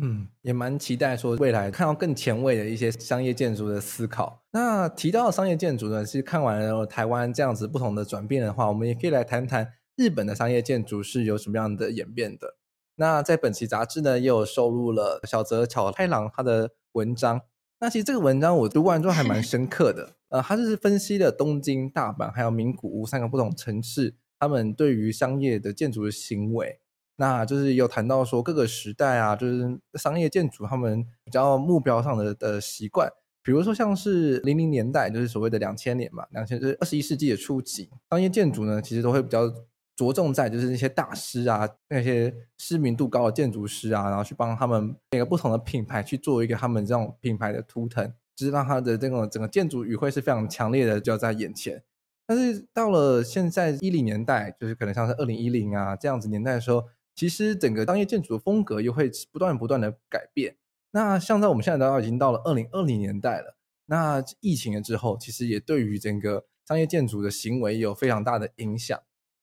[0.00, 4.42] 嗯，也蛮期待说未来看到更前卫的一些商业建筑的思考。
[4.52, 12.56] 那提到商业建筑呢，其实看完了台湾这样子不同的转变的话，我们也可以来谈谈日本的商业建筑是有什么样的演变的。
[12.96, 17.40] 那在本期杂志呢，也有收录了小泽巧太郎他的文章。
[17.80, 20.16] 那其实这个文章我读完之后还蛮深刻的。
[20.30, 26.80] 呃，他就是分析了东京、大阪还有名古屋三个不同城市，他们对于商业的建筑的行为。
[27.16, 33.08] 那就是有谈到说各个时代啊，就是商业建筑他们比较目标上的的习惯，
[33.40, 39.48] 比如说像是零零年代，就是所谓的两千年嘛，两千就是二十一世纪的初期，商业建筑呢其实都会比较
[39.94, 51.80] 着重在就是那些大师啊，那些知名度高的建筑师啊，然后去帮他们每个不同的品牌去做一个他们这种品牌的图腾，就是让他的这种整个建筑语汇是非常强烈的，就要在眼前。
[52.26, 56.82] 但是到了现在一零年代，就是可能像是二零一零啊这样子年代的时候。
[57.14, 60.56] 其实整个商业建筑的风格又会不断不断的改变。
[60.90, 68.98] 那像在我们现在都已经到了二零二零年代了，那疫情了之后，其实也对于整个商业建筑的行为有非常大的影响。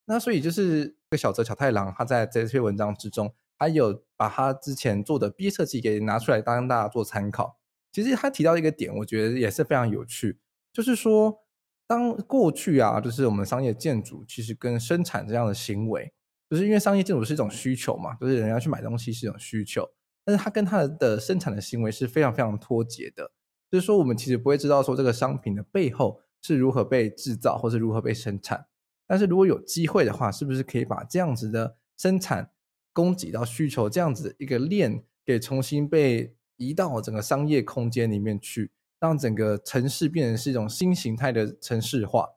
[0.05, 7.59] 那所以就是这小泽小太郎，他在这篇文章之中，他有把他之前做的毕业设计给拿出来，当大家做参考。
[7.91, 10.39] 其实他提到一个点，我觉得也是非常有趣，
[10.71, 11.43] 就是说，
[11.85, 16.13] 当过去啊，就是我们商业建筑其实跟生产这样的行为，
[16.51, 19.87] 就是因为商业建筑是一种需求嘛，就是人要去买东西是一种需求，
[20.25, 23.31] 但是它跟它的生产的行为是非常非常脱节的。
[23.71, 28.65] 就是说，我们其实不会知道说这个商品的背后是如何被制造，或是如何被生产。
[29.07, 32.51] 但是如果有机会的话，是不是可以把这样子的生产、
[32.91, 42.27] 供给到需求这样子一个链给重新被移到整个商业空间里面去，让整个城市变成是一种新形态的城市化？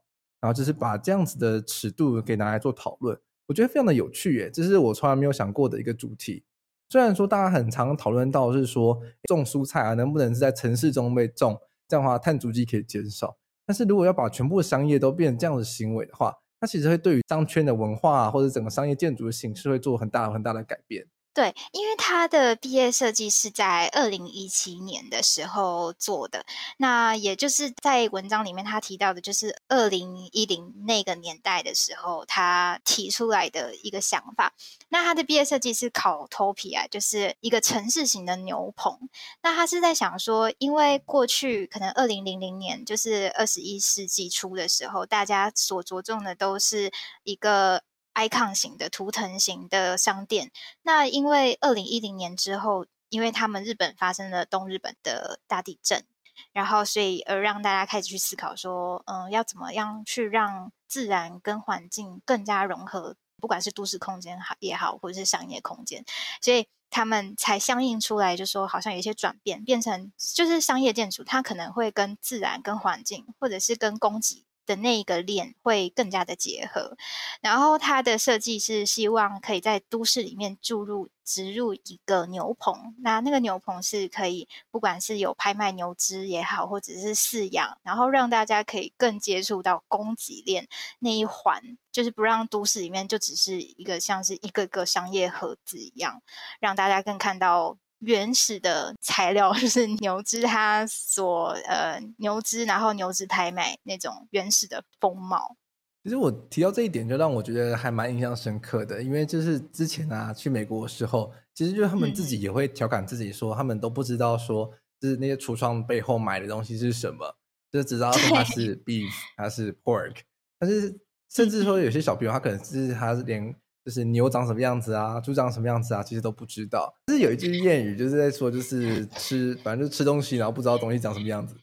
[0.40, 6.45] 然后就是把这样子的尺度给拿来做讨论，我觉得非常的有趣耶，这是我从来没有想过的一个主题。
[6.89, 13.37] 虽然说大家很常讨论到是说种蔬菜啊，能不能是在城市中被种，这样的话碳足迹可以减少。
[13.67, 21.07] 但是如果要把全部的商业都变成这样的行为的话，那其实会对于商圈的文化或者整个商业建筑的形式会做很大很大的改变。
[21.35, 34.55] 对，因为他的毕业设计是在二零一七年的时候做的，那也就是在文章里面他提到的，就是二零一零那个年代的时候，他提出来的一个想法。
[34.90, 38.97] 那他的毕业设计是考 Topia，就是一个城市型的牛棚。
[39.42, 46.92] 那他是在想说，因为过去可能二零零零年，就是二十一世纪初的时候，大家所着重的都是
[47.25, 47.83] 一个。
[48.14, 50.50] Icon 型的图腾型的商店，
[50.83, 56.05] 那因为二零一零年之后，因为他们日本发生了东日本的大地震，
[56.53, 66.05] 然后所以而让大家开始去思考说，嗯，要怎么样去让自然跟环境更加融合，不管是都市空间好也好，或者是商业空间，
[66.40, 74.44] 所以他们才相应出来，就说好像有一些转变，变成就是商业建筑，它可能会跟自然、跟环境，或者是跟供给。
[74.66, 76.96] 的那一个链会更加的结合，
[77.40, 90.66] 然后它的设计是希望可以在都市里面注入植入一个牛棚，那那个牛棚是可以不管是有拍卖牛只也好，或者是饲养，然后让大家可以更接触到供给链
[90.98, 96.22] 那一环，就是不让都市里面就只是一个像是一个个商业盒子一样，
[96.61, 97.77] 让大家更看到。
[98.05, 105.57] 原始的材料 就是牛脂，它所呃牛脂，然后牛脂拍卖那种原始的风貌。
[106.03, 117.37] 其实我提到这一点，就让我觉得还蛮印象深刻的，因为就是之前啊去美国的时候，其实就是他们自己也会调侃自己说，他们都不知道说就是那些橱窗背后买的东西是什么，
[117.73, 120.17] 就是只知道说它是 beef，它是 pork，
[120.59, 120.95] 但是
[121.31, 123.55] 甚至说有些小朋友他可能是他是连。
[123.85, 126.94] 就是牛长什么样子啊，猪长什么样子啊，其实都不知道。
[127.07, 131.55] 就是有一句谚语，就是在说，就是吃，反正就吃东西，然后不知道东西长什么样子。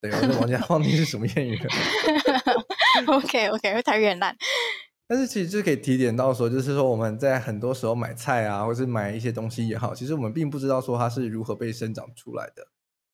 [0.00, 1.70] 对，我就忘记忘记是什么谚语了。
[3.14, 4.34] OK OK，会太远了。
[5.06, 12.66] 但是其实就可以提点到说，就是说我们在很多时候买菜啊，或是买一些东西也好，其实我们并不知道说它是如何被生长出来的。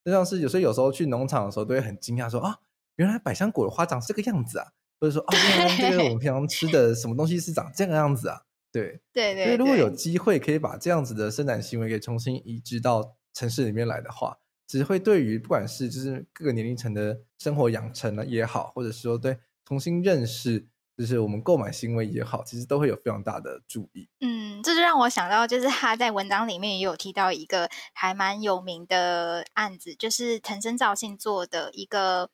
[0.05, 2.59] 就像是有时候有时候去农场的时候，都会很惊讶说啊，
[2.97, 4.69] 原来百香果的花长这个样子啊，
[5.01, 8.41] 或者说啊，原来这个我们平常吃的什么东西是长这个样子啊。
[8.73, 24.09] 对对对，所以如果有机会可以把这样子的生产行为给重新移植到城市里面来的话，其实会对于不管是就是各个年龄层的生活养成呢也好，或者是说对重新认识就是我们购买行为也好，其实都会有非常大的注意。
[24.21, 32.31] 嗯，这就让我想到，就是他在文章里面也有提到一个还蛮有名的案子，就是藤森照信做的一个。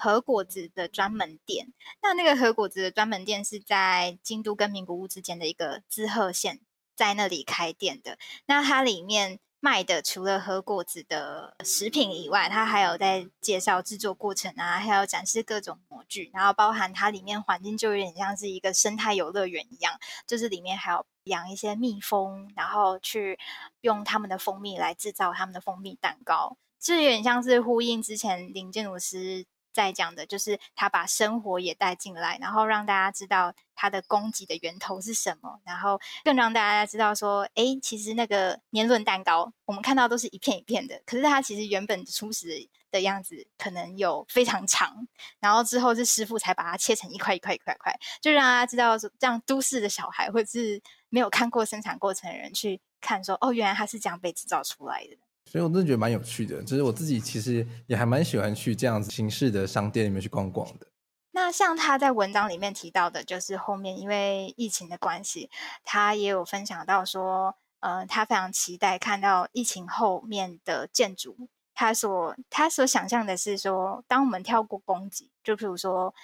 [0.00, 6.58] 和果子的专门店，那那个和果子的专门店是在京都跟名古屋之间的一个滋贺县，
[6.96, 8.16] 在那里开店的。
[8.46, 19.92] 那它里面卖的除了和果子的食品以外，它还有在介绍制作过程啊，还有展示各种模具，然后包含它里面环境就有点像是一个生态游乐园一样，
[20.26, 23.38] 就是里面还有养一些蜜蜂，然后去
[23.82, 29.44] 用他们的蜂蜜来制造他们的蜂蜜蛋糕，就有点像是呼应之前林建筑师。
[29.72, 45.06] 在讲的就是他把生活也带进来，然后让大家知道它的供给的源头是什么，然后更让大家知道说，哎，其实那个年轮蛋糕我们看到都是一片一片的，可是它其实原本初始的样子可能有非常长，
[45.38, 55.16] 然后之后是师傅才把它切成一块一块一块块，就让大家知道说，这样都市的小孩或者是没有看过生产过程的人去看说，哦，原来它是这样被制造出来的。
[55.50, 60.86] 所以我真的觉得蛮有趣的，就是我自己其实也还蛮喜欢去这样子形式的商店里面去逛逛的。
[61.32, 65.50] 那像他在文章里面提到的，就是后面因为疫情的关系，
[65.82, 71.48] 他也有分享到说，呃，他非常期待看到疫情后面的建筑。
[71.74, 76.14] 他所他所想象的是说，当我们跳过供给，就比如说，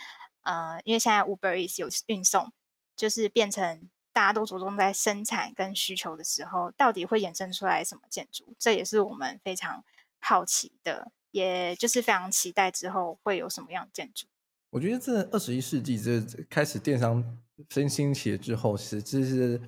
[0.42, 2.52] 呃，因为现在 Uber Is 有运送。
[2.96, 8.54] 就是变成大家都着重在生产跟需求的时候，到底会衍生出来什么建筑？
[8.58, 9.84] 这也是我们非常
[10.18, 14.26] 好奇的，也就是非常期待之后会有什么样的建筑。
[14.70, 17.22] 我觉得这二十一世纪这开始电商
[17.68, 19.60] 新兴起了之后，其实就是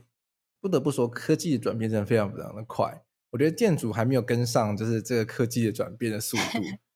[0.62, 3.05] 不得不说科技的转变真的非常非常的快。
[3.28, 6.62] 我觉得建筑还没有跟上，就是这个科技的转变的速度。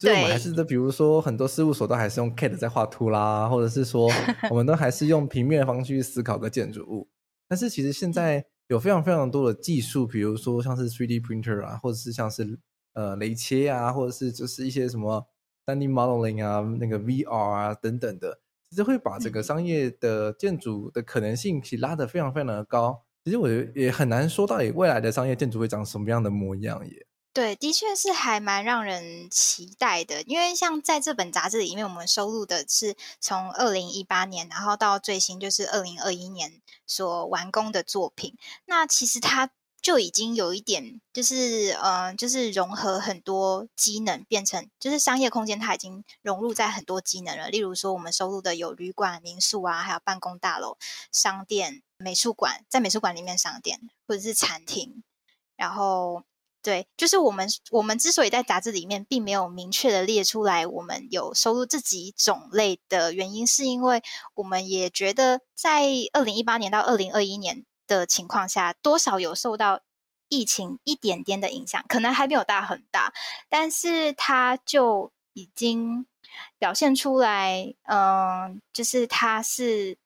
[0.00, 4.08] 对，我们还是的，比如说很多事务所都还是用 CAD 在画图啦，或者是说
[4.50, 7.06] 我们都还是用平面的方式去思考个建筑物。
[7.46, 12.58] 但是其实现在有非常非常多的技术，比如说像是 3D printer 啊，或者是像是
[12.94, 15.26] 呃雷切啊，或者是就是一些什么
[15.66, 18.40] 3D modeling 啊，那个 VR 啊等等的，
[18.70, 23.02] 其实会把这个商业的建筑的可能性其实拉得非常非常的高。
[23.22, 27.06] 其实我觉得也很难说到底未来的商业建筑会长什么样的模样耶。
[27.32, 38.36] 对，的确是还蛮让人期待的，因为像在这本杂志里面，我们收录的是从二零一八年，然后到最新就是二零二一年所完工的作品。
[38.66, 39.48] 那其实它
[39.80, 47.48] 就已经有一点，就是呃，就是融合很多机能，变成就是商业空间，它已经融入在很多机能了。
[47.48, 50.76] 例如说，我们收录的有旅馆、民宿啊，还有办公大楼、
[51.12, 55.04] 商店、美术馆，在美术馆里面商店或者是餐厅，
[55.54, 56.24] 然后。
[56.62, 64.02] 对，就是我们我们之所以在杂志里面并没有明确的列出来，我们有收录这几种类的原因，是因为
[64.34, 69.80] 我们也觉得在二零一八年到二零二一年的情况下，多少有受到
[70.28, 73.14] 疫情一点点的影响，可能还没有大很大，
[73.48, 76.04] 但是它就已经
[76.58, 79.96] 表现出来，嗯、就是它是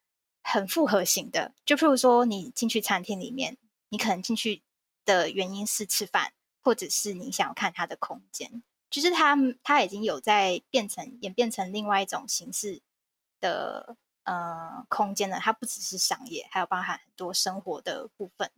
[0.44, 1.52] 很复合型的。
[1.66, 3.56] 就譬如说，你进去餐厅里面，
[3.88, 4.62] 你可能进去
[5.04, 6.32] 的原因是吃饭。
[6.64, 12.80] 或者是你想要看它的空间，就是它它已经有在变成演变成另外一种形式
[13.38, 15.38] 的呃空间了。
[15.38, 18.50] 它不只是商业，还有包含很多生活的部分。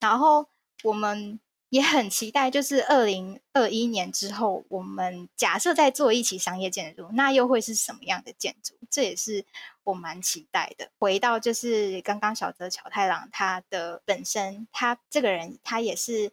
[0.00, 0.48] 然后
[0.82, 1.38] 我们
[1.68, 8.74] 也很期待，就是二零二一年之后，我们假设在做一期商业建筑，那又会是什么样的建筑？
[8.90, 9.46] 这也是
[9.84, 10.90] 我蛮期待的。
[10.98, 16.32] 回到就是刚刚小泽乔太郎他的本身，他这个人他也是。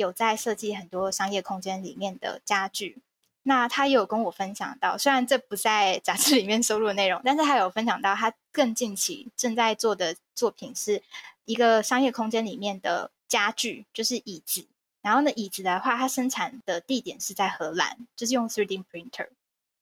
[0.00, 3.02] 有在设计很多商业空间里面的家具，
[3.42, 11.02] 那他也有跟我分享到，虽然这不在杂志里面收录的内容，但是他有分享到他更近期正在做的作品是
[11.44, 14.66] 一个商业空间里面的家具，就是椅子。
[15.02, 19.28] 然后呢，椅子的话，它生产的地点是在荷兰，就是用 3D printer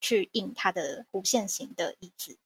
[0.01, 2.37] 去印它的弧线型的椅子，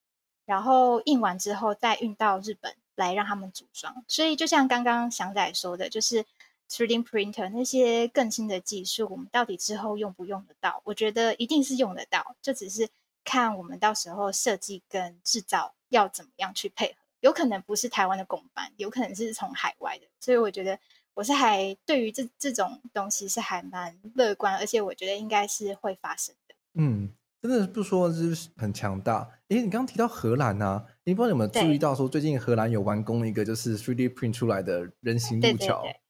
[0.47, 4.03] 然后印完之后再运到日本来让他们组装。
[4.09, 6.25] 所以就像刚刚翔仔说的，就是
[6.73, 10.81] 3D printer 那些更新的技术，我们到底之后用不用得到？
[10.85, 12.89] 我觉得一定是用得到，就只是
[13.23, 16.95] 看我们到时候设计跟制造要怎么样去配合。
[17.20, 20.07] 有可能不是台湾的公班，有可能是从海外的。
[20.18, 20.79] 所以我觉得
[21.12, 26.55] 我是还对于这这种东西是还蛮乐观，而且我觉得应该是会发生的。
[26.75, 27.11] 嗯，
[27.43, 29.29] 真的不说就是很强大。
[29.49, 35.83] 诶，你刚刚提到荷兰啊，你不知道有没有注意到说最近荷兰有完工一个就是 3D print 出来的人行路桥。
[35.83, 36.01] 对对对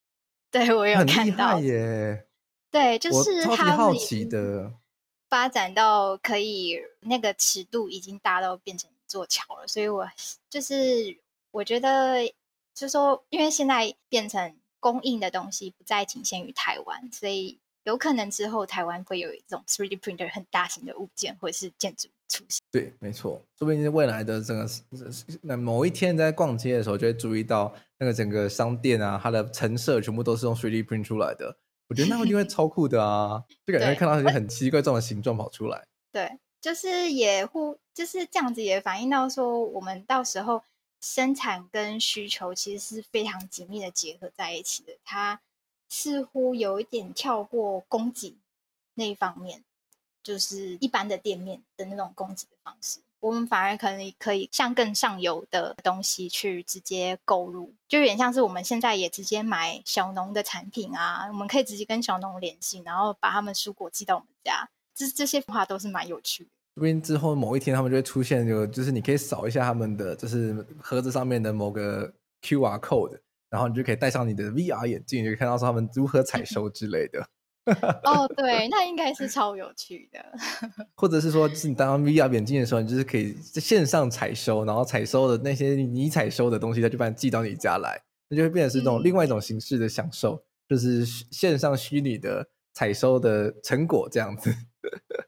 [0.52, 2.26] 对，我有看到耶。
[2.70, 4.72] 对，就是他好奇的
[5.28, 10.08] 发展到可以那个尺度已经大到变成一座桥了，所以我
[10.48, 11.18] 就是
[11.50, 12.26] 我觉得，
[12.74, 22.60] 就是说，因为现在变成供应的东西不再仅限于台湾，所以有可能之后台湾会有一种 3D printer 很大型的物件或者是建筑出现。
[22.70, 24.66] 对，没错，说不定未来的这个
[25.42, 31.56] 那某一天在逛街的时候，就会注意到那个整个商店啊，它的陈设全部都是用 3D print 出来的。
[31.88, 35.84] 我觉得那一定会超酷的啊，就感觉看到一些很奇怪这种形状跑出来。
[36.10, 40.62] 对，就是也互就是这样子，也反映到说，我们到时候
[41.02, 44.92] 生产跟需求其实是非常紧密的结合在一起的。
[45.04, 45.42] 它
[45.92, 48.34] 似乎有一点跳过供给
[48.94, 49.62] 那一方面。
[50.24, 66.50] 就是一般的店面的那种供给的方式，我们反而可能可以向更上游的东西去直接购入，就有点像是我们现在也直接买小农的产品啊，我们可以直接跟小农联系，然后把他们蔬果寄到我们家，这这些话都是蛮有趣的。
[66.76, 72.06] 说不定之后某一天他们就会出现，就就是你可以扫一下他们的就是盒子上面的某个
[72.42, 73.18] QR code，
[73.52, 77.28] 然后你就可以戴上你的 VR 眼镜，就可以看到说他们如何采收之类的。
[78.02, 80.18] 哦，对，那应该是超有趣的。
[80.96, 94.50] 或者是说，就是你戴上 VR 眼镜的时候，你就是可以在线上采收，然后采收的那些你采收的东西，它就把你寄到你家来，那就会变成是这种另外一种形式的享受，嗯、就是线上虚拟的采收的成果这样子。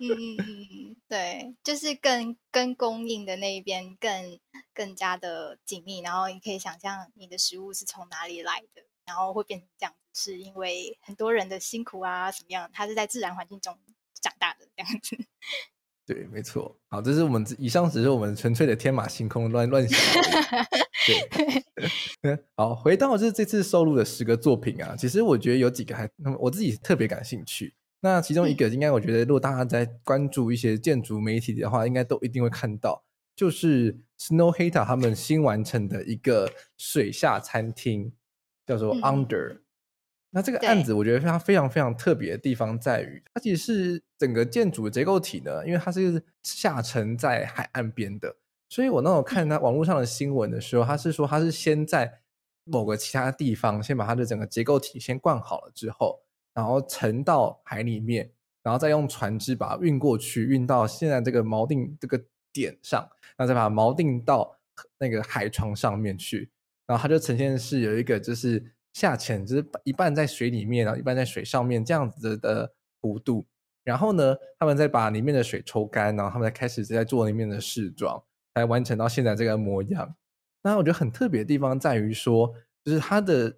[0.01, 4.11] 嗯 嗯嗯，对，就是跟跟供应的那一边更
[4.75, 13.79] 更加的紧密，然后你可以想象你的食物是从哪里来的，然后会变成这样子，是因为很多人的辛苦啊，什么样，它是在自然环境中
[14.21, 15.17] 长大的这样子。
[16.05, 16.77] 对，没错。
[16.89, 19.97] 好，这是我们以上只是我们纯粹的天马行空乱乱想。
[21.07, 26.11] 对 好，回到就是这次收录的十个作品啊，其实我觉得有几个还，
[26.41, 27.73] 我自己特别感兴趣。
[28.05, 33.03] 那其中一个应该，我觉得如果大家在关注一些建筑媒体的话，应该都一定会看到，
[33.35, 38.13] 就是 Snøhetta 他们新完成的一个水下餐厅，
[38.67, 39.55] 叫做 Under。
[39.55, 39.61] 嗯
[40.37, 48.37] 那这个案子我觉得它非常非常特别的地方在于，它其实是整个建筑结构体呢，因为它是下沉在海岸边的，
[48.69, 52.21] 所以我那时候看它网络上的新闻的时候，它是说它是先在
[52.65, 56.24] 某个其他地方先把它的整个结构体先灌好了之后，
[56.55, 58.31] 然后沉到海里面，
[58.63, 63.01] 然后再用船只把它运过去，运到现在这个锚定这个点上，
[63.37, 64.57] 然后再把锚定到
[64.99, 66.51] 那个海床上面去，
[66.87, 68.73] 然后它就呈现是有一个就是。
[68.95, 73.45] 下潜就是一半在水里面，然后一半在水上面这样子的弧度。
[73.83, 78.23] 然后呢，他们再把里面的水抽干，然后他们再开始在做里面的试装，
[78.55, 80.15] 来完成到现在这个模样。
[80.63, 83.57] 那我觉得很特别的地方在于说，就是它的，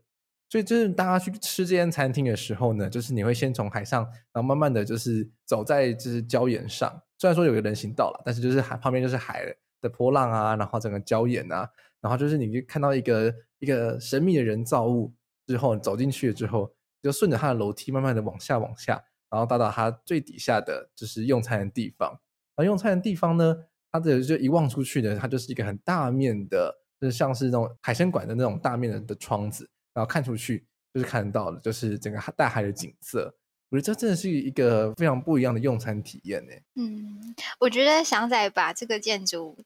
[0.49, 7.03] 所以就是大家去吃这间餐厅的时候呢，就是你会先从海上，然后慢慢的就是走在就是礁岩上。
[7.19, 9.45] 虽然说有个人行道了，但是就是海旁边就是海
[9.81, 11.69] 的波浪啊，然后整个礁岩啊，
[12.01, 15.15] 然后就是你就看到一个一个神秘的人造物。
[15.49, 22.19] 之后走进去了之后，就顺着它的楼梯慢慢的往下往下，然后到达它最底下的就是用餐的地方。
[22.57, 23.57] 而用餐的地方呢，
[23.93, 33.35] 它的就一望出去呢，它就是一个很大面的，就是像是那种海参馆的那种大面的的窗子，然后看出去就是看到了，就是整个大海的景色。
[33.71, 36.53] 我觉得这真的是一个非常不一样的用餐体验呢。
[36.77, 39.59] 嗯，我觉得翔仔把这个建筑。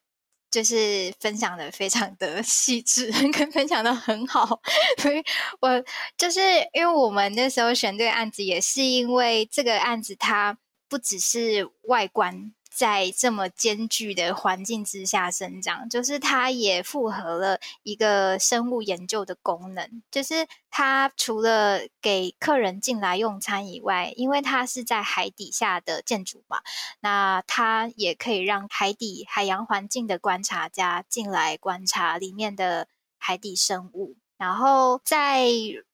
[0.52, 4.60] 就是分享的非常的 细致，跟分享的很好，
[4.98, 5.22] 所以
[5.60, 5.84] 我
[6.18, 6.40] 就是
[6.72, 10.58] 因为我们那时候选这个案子，也是因为这个案子它
[10.88, 12.52] 不只是外观。
[12.72, 20.02] 在这么艰巨的环境之下生长，就是它也符合了一个生物研究的功能。
[20.10, 26.60] 就是它除了给客人进来用餐以外，因为它是在海底下的建筑嘛，
[27.00, 32.86] 那它也可以让海底海洋环境的观察家进来观察里面的
[33.18, 35.50] 海底生物，然后在。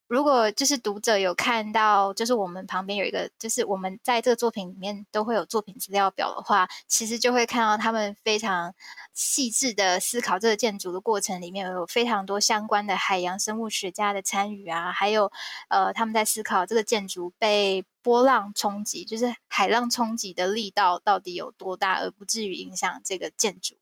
[0.09, 8.73] 如果就是读者有看到，就是我们旁边有一个，就是我们在这个作品里面都会有作品资料表的话，其实就会看到他们非常
[9.13, 15.33] 细致的思考这个建筑的过程里面有非常多相关的海洋生物学家的参与啊，还有
[15.69, 23.77] 呃他们在思考这个建筑被波浪冲击，就是海浪冲击的力道到底有多大，而不至于影响这个建筑。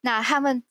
[0.00, 0.64] 那他们。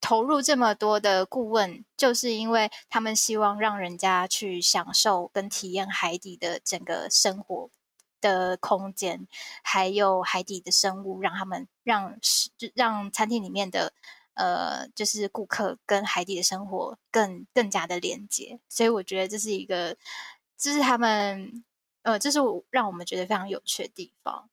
[0.00, 7.70] 投入这么多的顾问，就是因为他们希望让人家去享受跟体验海底的整个生活
[8.20, 9.26] 的空间，
[9.62, 12.18] 还有海底的生物，让他们让
[12.74, 13.92] 让餐厅里面的
[14.34, 18.60] 呃，就是顾客跟海底的生活更更加的连接。
[18.68, 19.96] 所以我觉得这是一个，
[20.56, 21.64] 这是他们
[22.02, 24.48] 呃，这是我让我们觉得非常有趣的地方。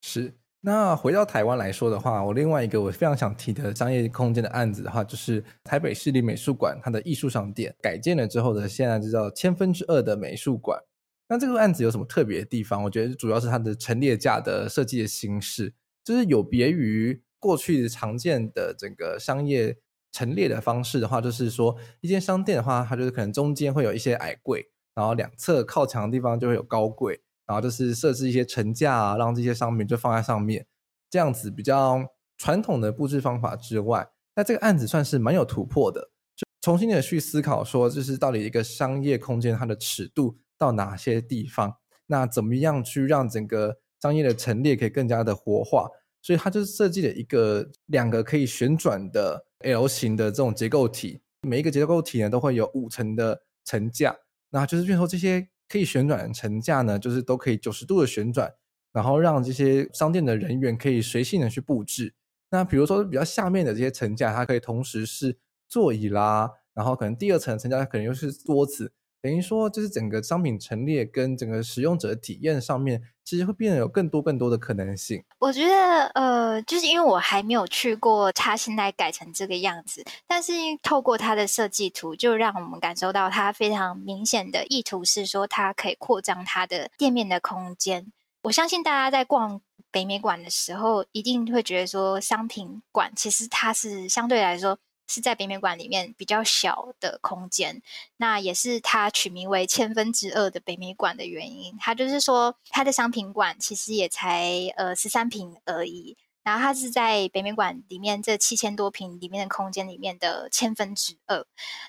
[0.00, 0.38] 是。
[0.66, 10.82] 那回到台湾来说的话，我另外一个我非常想提的商业空间的案子的话，就是台北市立美术馆它的艺术商店改建了之后的，现在就叫千分之二的美术馆。
[11.28, 12.82] 那这个案子有什么特别的地方？
[12.82, 19.76] 我觉得主要是它的陈列架的设计的形式，就是有别于过去常见的整个商业
[20.12, 27.20] 陈列的方式的话，就是说一间商店的话，它就是可能中间会有一些矮柜，然后两侧靠墙的地方就会有高柜。
[27.46, 30.66] 然后就是设置一些层架啊，让这些商品就放在上面，
[31.10, 32.02] 这样子比较
[32.38, 41.76] 传统的布置方法之外，那这个案子算是蛮有突破的，就重新的去思考说，就是到底一个商业空间它的尺度到哪些地方，
[42.06, 45.88] 那怎么样去让整个商业的陈列可以更加的活化，
[46.22, 54.16] 所以它就是设计了一个两个可以旋转的 L 型的这种结构体，每一个结构体呢都会有五层的层架，
[54.50, 55.48] 那就是变说这些。
[55.68, 58.52] 可以旋转的层架呢，就是都可以九十度的旋转，
[58.92, 62.14] 然后让这些商店的人员可以随性的去布置。
[62.50, 65.38] 那比如说比较下面的这些层架，它可以同时是
[65.68, 68.92] 座椅啦，然后可能第二层层架它可能又是桌子。
[69.24, 75.24] 等于说，就是整个商品陈列跟整个使用者体验上面，其实会变得有更多更多的可能性。
[75.38, 80.52] 我觉得，呃，就是因为我还没有去过，它现在改成这个样子，但是
[80.82, 88.12] 透过它的设计图，就让我们感受到它非常明显的意图是说，它可以扩张它的店面的空间。
[88.42, 97.82] 我相信大家在逛北美馆的时候，一定会觉得说，商品馆其实它是相对来说是在北美馆里面比较小的空间。
[98.16, 101.76] 那也是它取名为千分之二的北美馆的原因。
[101.78, 106.16] 它就是说，它的商品馆其实也才呃十三坪而已。
[106.42, 111.46] 然后它是在北美馆里面这七千多坪里面的空间里面的千分之二，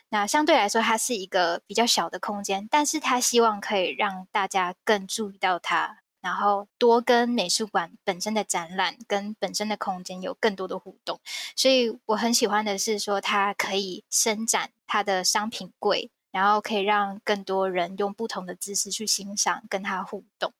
[0.07, 11.19] 那相对来说它是一个比较小的空间，但是它希望可以让大家更注意到它，然后多跟美术馆本身的展览跟本身的空间有更多的互动，
[11.55, 20.51] 所以我很喜欢的是说它可以伸展它的商品柜，然后可以让更多人用不同的姿势去欣赏跟它互动，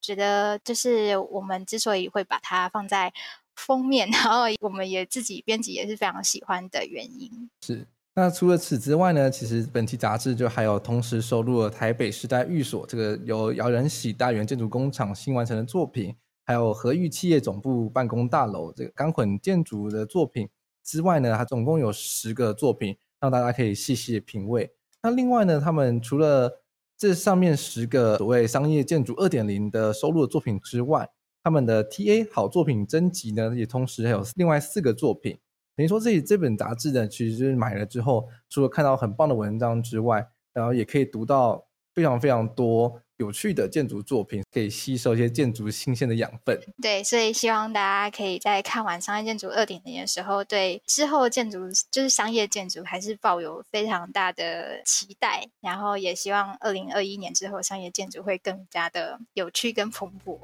[0.00, 3.12] 觉得就是我们之所以会把它放在。
[3.54, 7.50] 封面，然后我们也自己编辑也是非常喜欢的原因。
[7.60, 20.46] 是，那除了此之外呢，其实本期杂志就还有同时收录了台北时代寓所这个由姚仁喜大元建筑工厂新完成的作品，还有和裕企业总部办公大楼这个钢混建筑的作品
[20.84, 24.70] 之外呢，它总共有十个作品，让大家可以细细品味。
[25.02, 26.60] 那另外呢，他们除了
[26.98, 31.08] 这上面十个所谓商业建筑二点零的收录的作品之外，
[31.42, 35.38] 他们的 TA 好作品征集呢，也同时还有另外四个作品。
[35.76, 43.00] 等于说，这这本杂志呢，其实就是买了之后，除了看到很棒的文章之外，然后也可以读到非常非常多。
[43.22, 46.60] 有趣的建筑作品可以吸收一些建筑新鲜的养分。
[46.82, 51.60] 对，所以希望大家可以在看完商业建筑二点零的时候，对之后建筑
[51.90, 55.46] 就是商业建筑还是抱有非常大的期待。
[55.60, 60.36] 然后也希望二零二一年之后商业建筑会更加的有趣跟蓬勃。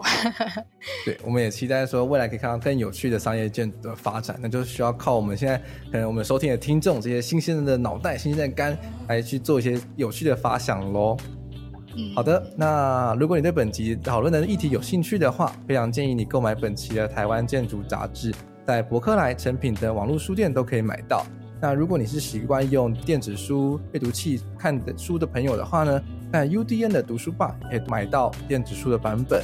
[1.04, 4.38] 对，我们也期待说未来可以看到更有趣的商业建筑的发展。
[4.40, 5.58] 那就需要靠我们现在
[5.90, 11.16] 可能我们收听的听众这些新鲜的脑袋、新鲜的肝来去做一些有趣的发想喽。
[12.14, 18.32] 好的，那如果你对本集讨论的议题有兴趣的话，非常建议你购买本期的《台湾建筑杂志》，
[18.64, 21.24] 在博客来、诚品等网络书店都可以买到。
[21.60, 26.00] 那如果你是习惯用电子书阅读器看的书的朋友的话呢，
[26.32, 29.42] 在 UDN 的读书吧也可以买到电子书的版本。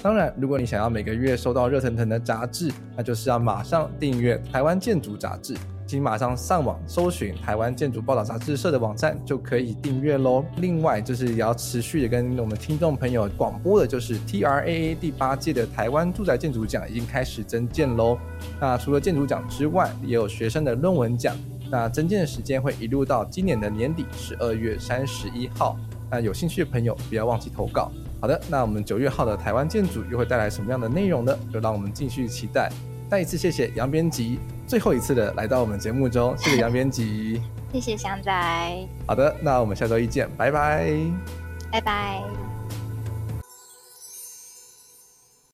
[0.00, 5.54] 当然，如果你想要每个月收到热腾腾的杂志，那就是要马上订阅《台湾建筑杂志》。
[5.86, 10.44] 请马上上网搜寻台湾建筑报道杂志社的网站就可以订阅喽。
[10.56, 18.18] 另外，就是也要持续的跟我们听众朋友广播的，就是 TRAA 第八届的台湾住宅建筑奖已经开始征件喽。
[18.60, 21.36] 那除了建筑奖之外，也有学生的论文奖。
[21.70, 25.76] 那征件的时间会一路到今年的年底十二月三十一号。
[26.10, 27.90] 那有兴趣的朋友不要忘记投稿。
[28.20, 31.36] 好的，那我们九月号的台湾建筑又会带来什么样的内容呢？
[31.52, 32.70] 就让我们继续期待。
[33.08, 37.40] 再一次谢谢杨编辑，最后一次的来到我们节目中，谢谢杨编辑，
[37.72, 38.88] 谢谢翔仔。
[39.06, 40.90] 好的，那我们下周一见，拜拜，
[41.70, 42.45] 拜拜。